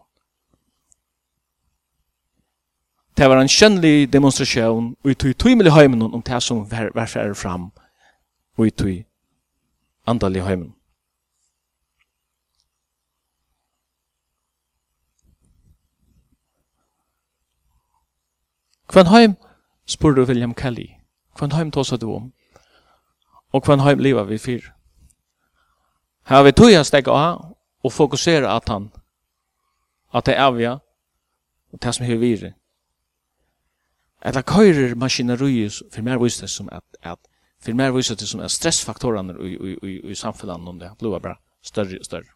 Det 3.17 3.27
var 3.27 3.41
en 3.41 3.51
kjønnlig 3.51 4.13
demonstrasjon 4.13 4.93
og 5.05 5.11
i 5.11 5.15
tog 5.15 5.33
tøymelig 5.41 5.73
heimen 5.73 6.03
om 6.03 6.23
det 6.23 6.43
som 6.43 6.61
var, 6.71 6.93
var 6.95 7.09
fyrir 7.09 7.35
fram 7.35 7.71
og 8.59 8.67
i 8.67 8.71
tog 8.71 9.05
andalig 10.07 10.45
heimen. 10.45 10.75
Kvann 18.89 19.07
heim, 19.07 19.37
spurte 19.87 20.25
William 20.29 20.55
Kelly. 20.55 20.87
Kvann 21.37 21.53
heim 21.53 21.71
tåsa 21.71 21.97
du 21.97 22.07
om? 22.13 22.33
og 23.53 23.65
kvann 23.65 23.81
heim 23.81 23.99
liva 23.99 24.23
vi 24.29 24.39
fyr. 24.39 24.73
Her 26.29 26.43
vi 26.45 26.53
tog 26.53 26.73
han 26.73 26.85
stegg 26.85 27.09
av 27.09 27.55
og 27.85 27.93
fokusera 27.93 28.57
at 28.57 28.69
han 28.69 28.91
at 30.15 30.27
det 30.27 30.37
er 30.37 30.45
avja 30.45 30.73
og 31.73 31.83
det 31.83 31.95
som 31.95 32.07
er 32.07 32.17
vire. 32.17 32.53
Eller 34.25 34.43
køyrer 34.43 34.95
maskineriet 34.95 35.83
for 35.95 36.03
mer 36.03 36.19
viser 36.19 36.47
som 36.47 36.69
at, 36.73 36.85
at 37.03 37.19
for 37.61 37.73
mer 37.73 37.91
viser 37.91 38.15
det 38.15 38.29
som 38.29 38.41
at 38.41 38.51
stressfaktorene 38.51 39.37
i, 39.43 39.55
i, 39.55 39.77
i, 39.83 40.01
i 40.11 40.15
samfunnet 40.15 40.69
om 40.69 40.79
det 40.79 40.91
blir 40.99 41.19
bare 41.19 41.37
større 41.63 41.99
og 41.99 42.05
større. 42.05 42.33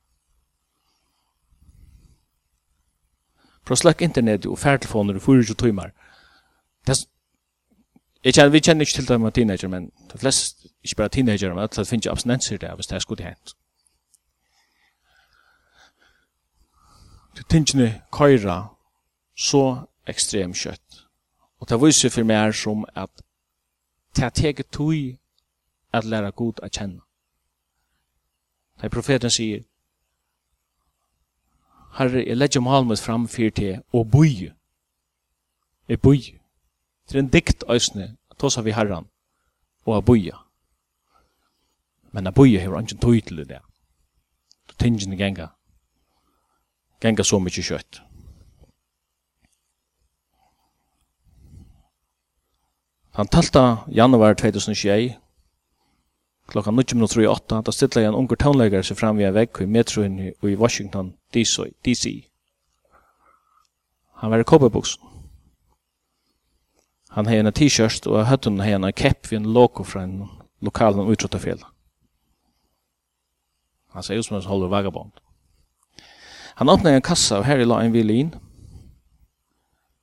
Prøv 3.66 3.76
sløkk 3.76 4.02
internet 4.02 4.46
og 4.46 4.58
færtelefoner 4.58 5.16
i 5.16 5.18
24 5.22 5.54
timer. 5.54 5.90
Det 6.86 6.96
Jeg 8.24 8.34
kjenner, 8.34 8.50
vi 8.50 8.60
kjenner 8.60 8.80
ikke 8.80 8.92
til 8.92 9.08
det 9.08 9.20
med 9.20 9.32
teenager, 9.32 9.68
men 9.68 9.90
de 10.12 10.18
fleste, 10.18 10.68
ikke 10.82 10.96
bare 10.96 11.08
teenager, 11.08 11.54
men 11.54 11.68
det 11.68 11.88
finnes 11.88 12.06
ikke 12.06 12.10
abstinenser 12.10 12.56
der, 12.56 12.74
hvis 12.74 12.86
det 12.86 12.94
er 12.94 12.98
skulle 12.98 13.24
hent. 13.24 13.56
Det 17.36 17.46
tingene 17.50 18.02
køyra 18.12 18.66
så 19.36 19.86
ekstremt 20.06 20.56
kjøtt. 20.56 21.06
Og 21.60 21.68
det 21.68 21.80
viser 21.82 22.10
for 22.10 22.22
meg 22.22 22.54
som 22.54 22.84
at 22.94 23.10
det 24.16 24.24
er 24.24 24.28
teget 24.28 24.66
tog 24.72 24.94
at 25.92 26.04
lære 26.04 26.30
god 26.30 26.62
å 26.62 26.68
kjenne. 26.68 27.00
Det 28.76 28.84
er 28.84 28.94
profeten 28.94 29.30
sier, 29.30 29.62
Herre, 31.92 32.24
jeg 32.26 32.36
legger 32.36 32.60
malmet 32.60 32.98
fram 32.98 33.26
for 33.28 33.50
til 33.50 33.82
å 33.92 34.04
bøye. 34.04 34.54
Jeg 35.88 36.00
bøye. 36.00 36.41
Det 37.08 37.14
er 37.14 37.22
en 37.22 37.32
dikt 37.32 37.64
øysene, 37.68 38.16
tåsa 38.38 38.62
vi 38.62 38.72
herran, 38.72 39.08
og 39.86 39.96
a 39.96 40.00
boia. 40.00 40.38
Men 42.12 42.26
a 42.26 42.30
boia 42.30 42.60
hever 42.60 42.78
angen 42.78 42.98
tøy 42.98 43.20
til 43.20 43.44
det. 43.48 43.60
Du 44.68 44.74
tingene 44.78 45.16
genga, 45.16 45.48
genga 47.00 47.22
så 47.22 47.38
mykje 47.38 47.66
kjøtt. 47.68 48.02
Han 53.12 53.28
talta 53.28 53.84
januar 53.92 54.34
2021, 54.34 55.18
klokka 56.48 56.70
19.38, 56.70 57.60
da 57.60 57.72
stilla 57.72 58.00
jeg 58.00 58.08
en 58.08 58.16
unger 58.16 58.40
tånleggare 58.40 58.86
seg 58.88 58.96
fram 58.96 59.20
via 59.20 59.34
vekk 59.36 59.60
i 59.64 59.68
metroen 59.68 60.18
i 60.32 60.54
Washington, 60.56 61.12
DC. 61.34 61.68
DC. 61.84 62.12
Han 64.22 64.32
var 64.32 64.40
i 64.40 64.48
kåpebuksen. 64.48 65.11
Han 67.12 67.26
har 67.26 67.34
en 67.34 67.52
t-shirt 67.52 68.06
och 68.06 68.26
hun 68.26 68.60
har 68.60 68.66
en 68.66 68.92
kepp 68.92 69.32
vid 69.32 69.36
en 69.36 69.52
logo 69.52 69.84
från 69.84 70.28
lokalen 70.60 71.08
utrotafjällen. 71.08 71.66
Han 73.88 74.02
ser 74.02 74.14
ut 74.14 74.26
som 74.26 74.36
en 74.36 74.42
holder 74.42 74.68
vagabond. 74.68 75.12
Han 76.54 76.68
öppnade 76.68 76.96
en 76.96 77.02
kassa 77.02 77.38
og 77.38 77.44
her 77.44 77.58
i 77.58 77.64
la 77.64 77.80
en 77.82 77.92
violin. 77.92 78.34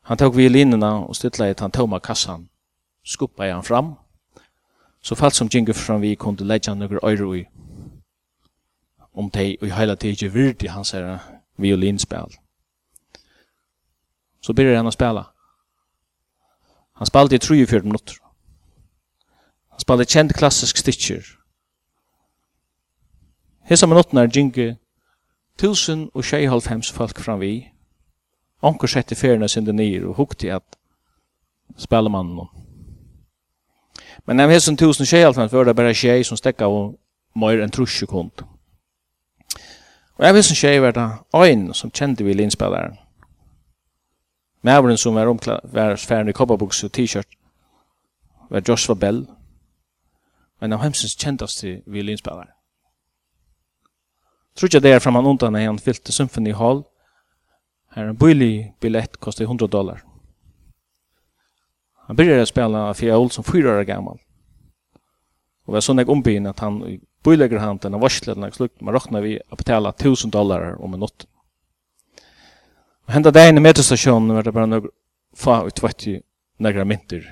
Han 0.02 0.18
tok 0.18 0.36
violinene 0.38 0.92
og 1.08 1.16
stillade 1.16 1.52
i 1.52 1.56
han 1.60 1.72
tomma 1.72 2.00
kassan. 2.00 2.50
Skuppade 3.04 3.54
han 3.54 3.64
fram. 3.64 3.96
Så 5.02 5.16
falt 5.16 5.36
som 5.36 5.50
Jingo 5.54 5.74
fram 5.74 6.02
vi 6.02 6.16
kunde 6.16 6.44
leggja 6.44 6.74
några 6.74 7.00
øyre 7.10 7.40
i. 7.40 7.46
Om 9.14 9.30
det 9.30 9.74
heila 9.74 9.96
tid 9.96 10.12
ikke 10.12 10.34
virdi 10.34 10.68
hans 10.68 10.92
her 10.92 11.18
violinspel. 11.58 12.38
Så 14.42 14.54
byrjar 14.54 14.76
han 14.76 14.88
å 14.88 14.92
spela. 14.92 15.24
Han 17.00 17.08
spalte 17.08 17.36
i 17.36 17.40
34 17.40 17.82
minutter. 17.84 18.16
Han 19.70 19.80
spalte 19.80 20.06
kjent 20.06 20.34
klassisk 20.36 20.78
stitcher. 20.78 21.24
Hesa 23.64 23.88
minuttene 23.88 24.26
er 24.26 24.34
ginge 24.34 24.78
tusen 25.58 26.10
og 26.14 26.24
tjeihalvhems 26.24 26.92
folk 26.92 27.20
fram 27.20 27.40
vi. 27.40 27.70
Onker 28.62 28.92
sette 28.92 29.16
ferien 29.16 29.48
sin 29.48 29.64
nir 29.64 30.08
og 30.10 30.16
hukte 30.20 30.52
at 30.52 30.78
spela 31.78 32.10
mannen 32.10 32.40
om. 32.40 32.50
Men 34.28 34.40
av 34.40 34.52
hesen 34.52 34.78
tusen 34.78 35.08
og 35.08 35.08
tjeihalvhems 35.08 35.54
var 35.54 35.64
det 35.70 35.76
bare 35.76 35.96
tjei 35.96 36.24
som 36.24 36.38
stekka 36.38 36.68
og 36.68 36.98
mer 37.36 37.64
enn 37.64 37.72
trusje 37.72 38.08
kund. 38.12 38.44
Og 40.20 40.26
av 40.28 40.36
hesen 40.36 40.60
tjei 40.60 40.82
var 40.84 40.92
det 41.00 41.08
ein 41.34 41.70
som 41.74 41.92
kjente 41.92 42.28
vi 42.28 42.36
linspilleren. 42.36 43.00
Mæveren 44.62 44.98
som 44.98 45.16
var 45.16 45.28
omklad, 45.28 45.60
var 45.64 45.96
færen 45.96 46.30
i 46.30 46.32
kobberbuks 46.32 46.84
og 46.84 46.92
t-shirt, 46.92 47.28
var 48.50 48.62
Joshua 48.68 48.96
Bell, 48.96 49.28
en 50.62 50.74
av 50.74 50.82
hemsens 50.84 51.16
kjentaste 51.16 51.82
violinspillere. 51.86 52.52
Tror 54.56 54.68
ikke 54.68 54.82
det 54.84 54.92
er 54.92 55.00
framan 55.00 55.26
undan 55.26 55.54
når 55.56 55.66
han 55.66 55.80
fyllte 55.80 56.12
Symphony 56.12 56.54
Hall, 56.54 56.84
her 57.96 58.10
en 58.10 58.18
billig 58.18 58.74
billett 58.82 59.20
kostet 59.20 59.48
100 59.48 59.68
dollar. 59.68 60.04
Han 62.10 62.16
började 62.16 62.46
spela 62.46 62.94
för 62.94 63.06
jag 63.06 63.32
som 63.32 63.44
fyra 63.44 63.80
år 63.80 63.84
gammal. 63.84 64.20
Och 65.66 65.74
var 65.74 65.82
sån 65.82 65.98
jag 65.98 66.10
ombyn 66.10 66.46
att 66.46 66.60
han 66.60 67.00
bojlägger 67.24 67.58
han 67.58 67.78
den 67.78 67.94
av 67.94 68.02
varslet 68.02 68.38
när 68.38 68.48
jag 68.48 68.56
slukt. 68.56 68.82
Man 68.82 68.94
räknar 68.94 69.22
vi 69.22 69.42
att 69.50 69.58
betala 69.58 69.90
1000 69.90 70.30
dollar 70.30 70.82
om 70.82 70.94
en 70.94 71.00
natt. 71.00 71.28
Og 73.10 73.14
hendet 73.14 73.34
det 73.34 73.42
ene 73.50 73.62
metrostationen 73.66 74.36
var 74.38 74.44
det 74.46 74.52
bare 74.54 74.70
noen 74.70 74.90
fa 75.34 75.64
og 75.66 75.80
i 76.06 76.12
negra 76.62 76.84
mynter 76.86 77.24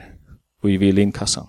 og 0.64 0.72
i 0.72 0.78
violinkassan. 0.82 1.46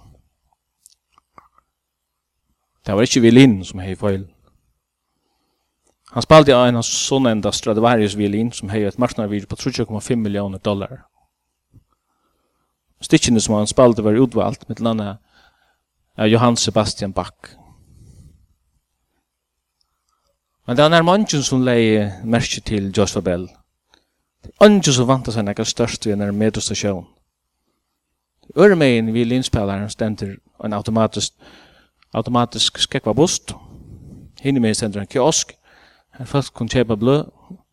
Det 2.85 2.93
var 2.95 3.09
ikke 3.09 3.23
violin 3.25 3.65
som 3.65 3.81
hei 3.81 3.95
feil. 3.97 4.27
Han 6.13 6.23
spalte 6.23 6.53
av 6.53 6.67
en 6.69 6.77
av 6.77 6.85
sånne 6.85 7.33
enda 7.33 7.53
Stradivarius 7.53 8.19
vilin 8.21 8.53
som 8.53 8.69
hei 8.69 8.83
et 8.85 8.99
marknarvir 8.99 9.47
på 9.49 9.57
3,5 9.57 10.17
millioner 10.17 10.59
dollar. 10.59 11.07
Stikkene 13.01 13.41
som 13.41 13.55
han 13.55 13.67
spalte 13.67 14.05
var 14.05 14.13
utvalgt, 14.13 14.69
med 14.69 14.81
landa 14.81 15.17
av 16.19 16.29
Johann 16.29 16.57
Sebastian 16.57 17.13
Bach. 17.13 17.57
Men 20.67 20.77
det 20.77 20.85
er 20.85 20.93
nærmannsjen 20.93 21.43
som 21.43 21.65
leie 21.65 22.13
merke 22.25 22.61
til 22.61 22.93
Joshua 22.93 23.25
Bell 23.25 23.49
Ønsker 24.63 24.95
som 24.95 25.09
vant 25.09 25.29
seg 25.33 25.45
nekka 25.47 25.65
størst 25.67 26.07
vi 26.07 26.17
når 26.17 26.35
medelstasjon. 26.35 27.07
Øremeien 28.57 29.13
vi 29.15 29.25
linspilleren 29.25 29.91
stender 29.91 30.37
en 30.65 30.73
automatisk, 30.73 31.35
automatisk 32.15 32.79
skekva 32.79 33.13
bost. 33.13 33.53
Hinne 34.41 34.61
med 34.61 34.75
stender 34.75 35.01
en 35.01 35.11
kiosk. 35.11 35.53
Her 36.19 36.25
folk 36.25 36.53
kunne 36.55 36.73
kjepa 36.73 36.97
blø, 36.97 37.23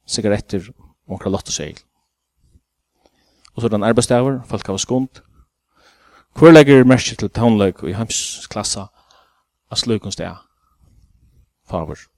sigaretter 0.06 0.68
og 0.70 1.16
omkra 1.16 1.30
lottesegl. 1.30 1.80
Og 3.56 3.62
så 3.62 3.68
er 3.68 3.70
det 3.70 3.80
en 3.80 3.88
arbeidsdaver, 3.88 4.42
folk 4.46 4.68
har 4.68 4.78
skund. 4.78 5.22
Hvor 6.36 6.52
legger 6.52 6.84
merke 6.84 7.16
til 7.16 7.30
townløk 7.30 7.84
i 7.84 7.96
hans 7.96 8.20
hemsklassa 8.20 8.90
av 9.72 9.78
slukunstega? 9.80 10.36
Favor. 11.70 12.15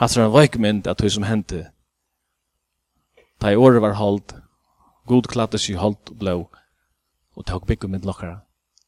Hatt 0.00 0.16
er 0.16 0.22
en 0.24 0.32
veikmynd 0.32 0.86
at 0.88 1.02
det 1.04 1.10
som 1.12 1.26
hendte. 1.28 1.66
Da 3.36 3.50
i 3.52 3.56
året 3.56 3.82
var 3.84 3.98
holdt, 3.98 4.32
god 5.04 5.28
klatte 5.28 5.58
sig 5.60 5.76
holdt 5.76 6.14
blå, 6.18 6.46
og 7.36 7.44
tok 7.46 7.66
bygge 7.68 7.88
mynd 7.88 8.08
lokkara, 8.08 8.38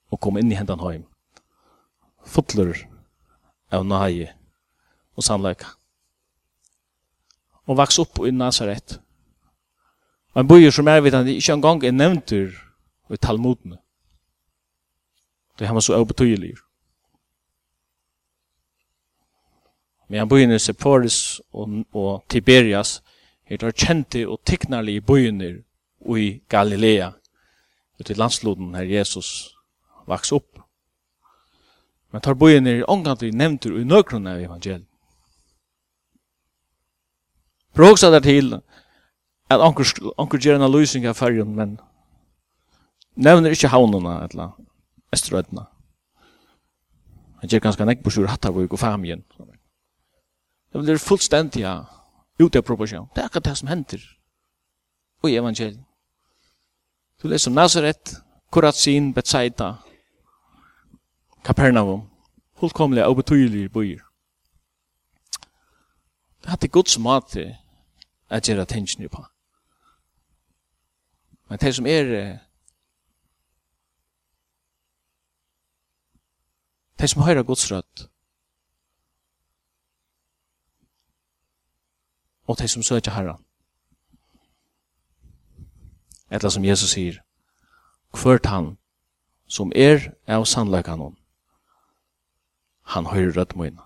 og 0.09 0.21
kom 0.25 0.39
inn 0.41 0.49
i 0.53 0.57
hendan 0.57 0.81
heim. 0.81 1.05
Fotler 2.25 2.73
av 3.69 3.85
nahi 3.85 4.25
og 5.13 5.27
sannleika. 5.27 5.75
Og 7.69 7.77
vaks 7.77 8.01
opp 8.01 8.25
i 8.25 8.33
Nazaret. 8.33 8.97
Og 10.33 10.41
en 10.41 10.49
bøyer 10.49 10.73
som 10.73 10.89
er 10.89 11.05
vidt 11.05 11.15
han 11.15 11.29
ikke 11.29 11.53
en 11.53 11.63
gang 11.69 11.85
er 11.85 11.93
nevntur 11.93 12.57
i 13.13 13.21
talmodene. 13.21 13.77
Det 15.59 15.69
han 15.69 15.77
var 15.77 15.85
så 15.85 16.01
obetydelig. 16.01 16.57
Men 20.13 20.21
han 20.21 20.29
bøyene 20.29 20.59
Sepphoris 20.61 21.41
og, 21.57 21.87
og 21.97 22.25
Tiberias, 22.29 22.99
er 23.49 23.57
det 23.57 23.71
kjente 23.81 24.27
og 24.29 24.43
tignarlige 24.45 25.01
bøyene 25.01 25.47
i 26.05 26.27
Galilea, 26.53 27.07
ut 27.97 28.11
i 28.11 28.17
landsloden 28.19 28.75
her 28.77 28.85
Jesus 28.85 29.55
vaks 30.05 30.35
opp. 30.37 30.61
Men 32.13 32.21
tar 32.21 32.37
bojen 32.37 32.69
i 32.69 32.83
ångant 32.85 33.25
vi 33.25 33.31
nevntur 33.33 33.79
i 33.81 33.87
nøkron 33.89 34.29
av 34.29 34.43
evangeliet. 34.43 34.85
Prøvoksa 37.73 38.13
der 38.13 38.21
til 38.21 38.53
at 39.49 39.65
anker, 39.65 39.97
anker 40.21 40.45
gjør 40.45 40.61
en 40.61 40.67
analysing 40.67 41.09
av 41.09 41.17
fergen, 41.17 41.57
men 41.57 41.79
nevner 43.17 43.57
ikke 43.57 43.73
havnene, 43.73 44.19
eller 44.29 44.53
Esterødene. 45.13 45.65
Han 47.41 47.49
gjør 47.49 47.65
ganske 47.65 47.89
nekk 47.89 48.05
på 48.05 48.13
sjur 48.13 48.29
hattarvøk 48.29 48.77
og 48.77 48.85
famien, 48.85 49.25
sånn 49.33 49.52
Det 50.73 50.81
blir 50.81 50.99
fullstendig 50.99 51.65
ute 52.41 52.59
av 52.59 52.63
proportion. 52.63 53.09
Det 53.15 53.21
er 53.21 53.25
akkurat 53.25 53.45
det 53.45 53.57
som 53.59 53.69
hender 53.69 54.01
i 55.29 55.37
evangeliet. 55.37 55.85
Du 57.23 57.29
leser 57.29 57.51
om 57.51 57.55
Nazaret, 57.55 58.17
Korazin, 58.51 59.13
Bethsaida, 59.15 59.75
Kapernaum. 61.45 62.09
Fullkomlig 62.59 63.05
og 63.05 63.17
betydelige 63.17 63.69
byer. 63.69 64.03
Det 66.43 66.51
hadde 66.51 66.69
gods 66.69 66.99
mat 66.99 67.37
at 68.31 68.49
gjøre 68.49 68.63
attention 68.63 69.09
på. 69.09 69.25
Men 71.49 71.59
det 71.59 71.75
som 71.75 71.87
er 71.87 72.05
det 76.99 77.11
som 77.11 77.23
høyre 77.23 77.45
Guds 77.45 77.73
rødt 77.73 78.12
og 82.47 82.59
de 82.59 82.69
som 82.69 82.83
søker 82.83 83.11
Herren. 83.11 83.41
Etla 86.33 86.51
som 86.51 86.65
Jesus 86.65 86.95
sier, 86.95 87.21
hvert 88.17 88.47
han 88.47 88.77
som 89.49 89.73
er 89.77 90.13
av 90.27 90.47
sannløkene, 90.49 91.13
han 92.95 93.09
høyre 93.13 93.35
rødt 93.37 93.57
møyne. 93.57 93.85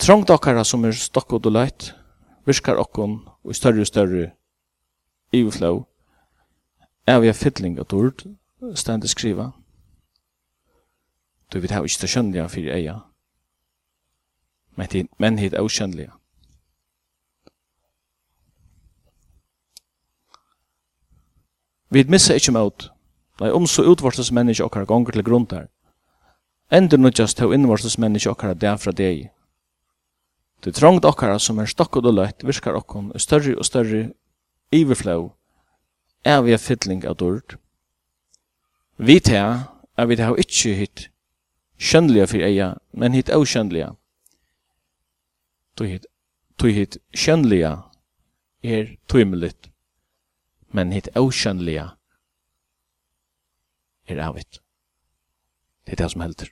Trångt 0.00 0.32
okkara 0.32 0.64
som 0.64 0.84
er 0.88 0.96
stokk 0.96 1.36
og 1.36 1.50
leit, 1.52 1.92
virkar 2.48 2.80
okkon 2.80 3.20
og 3.44 3.56
større 3.56 3.84
og 3.84 3.86
større 3.86 4.30
ivflå, 5.32 5.84
er 7.06 7.20
vi 7.20 7.28
av 7.28 7.36
fiddling 7.36 7.78
og 7.80 7.90
dord, 7.90 8.24
stendig 8.74 9.10
skriva, 9.12 9.50
du 11.52 11.58
vet 11.58 11.72
hva 11.74 11.82
ikke 11.82 12.04
det 12.04 12.10
skjønner 12.12 12.38
jeg 12.38 12.50
for 12.52 12.72
eia, 12.76 12.96
men 14.76 14.88
hit, 14.92 15.10
men 15.18 15.38
hit 15.38 15.54
okändliga. 15.54 16.12
Vi 21.90 22.04
missa 22.04 22.34
ikkje 22.34 22.54
mot. 22.54 22.90
Nei, 23.40 23.50
om 23.50 23.66
så 23.66 23.82
utvarsles 23.90 24.30
menneske 24.30 24.64
okkar 24.64 24.86
gonger 24.86 25.16
til 25.16 25.24
grunn 25.26 25.48
der. 25.50 25.66
Endur 26.70 27.00
nudjas 27.00 27.34
til 27.34 27.54
innvarsles 27.56 27.98
menneske 27.98 28.30
okkar 28.30 28.54
der 28.54 28.76
fra 28.78 28.92
deg. 28.94 29.30
Det 30.64 30.74
trångt 30.76 31.04
okkar 31.04 31.38
som 31.38 31.58
er 31.58 31.66
stokkod 31.66 32.06
og 32.06 32.14
løtt 32.14 32.44
virkar 32.46 32.76
okkar 32.78 33.10
og 33.14 33.20
større 33.20 33.56
og 33.56 33.66
større 33.66 34.10
iverflå 34.70 35.32
er 36.24 36.42
vi 36.44 36.52
a 36.52 36.58
fytling 36.58 37.04
av 37.08 37.16
dord 37.16 37.56
Vi 38.98 39.20
tar 39.20 39.72
er 39.96 40.06
vi 40.06 40.16
tar 40.16 40.36
ikkje 40.36 40.74
hit 40.76 41.08
kjønnliga 41.80 42.26
fyrir 42.28 42.44
eia, 42.44 42.68
men 42.92 43.14
hit 43.16 43.30
avkjønnliga 43.32 43.94
tog 46.60 46.70
hit 46.76 46.98
kjønnliga 47.16 47.72
er 48.62 48.94
tøymeligt, 49.08 49.70
men 50.76 50.92
hit 50.92 51.08
avkjønnliga 51.16 51.88
er 54.10 54.22
avvitt. 54.28 54.60
Det 55.86 55.96
er 55.96 56.02
det 56.04 56.10
som 56.12 56.24
helter 56.24 56.50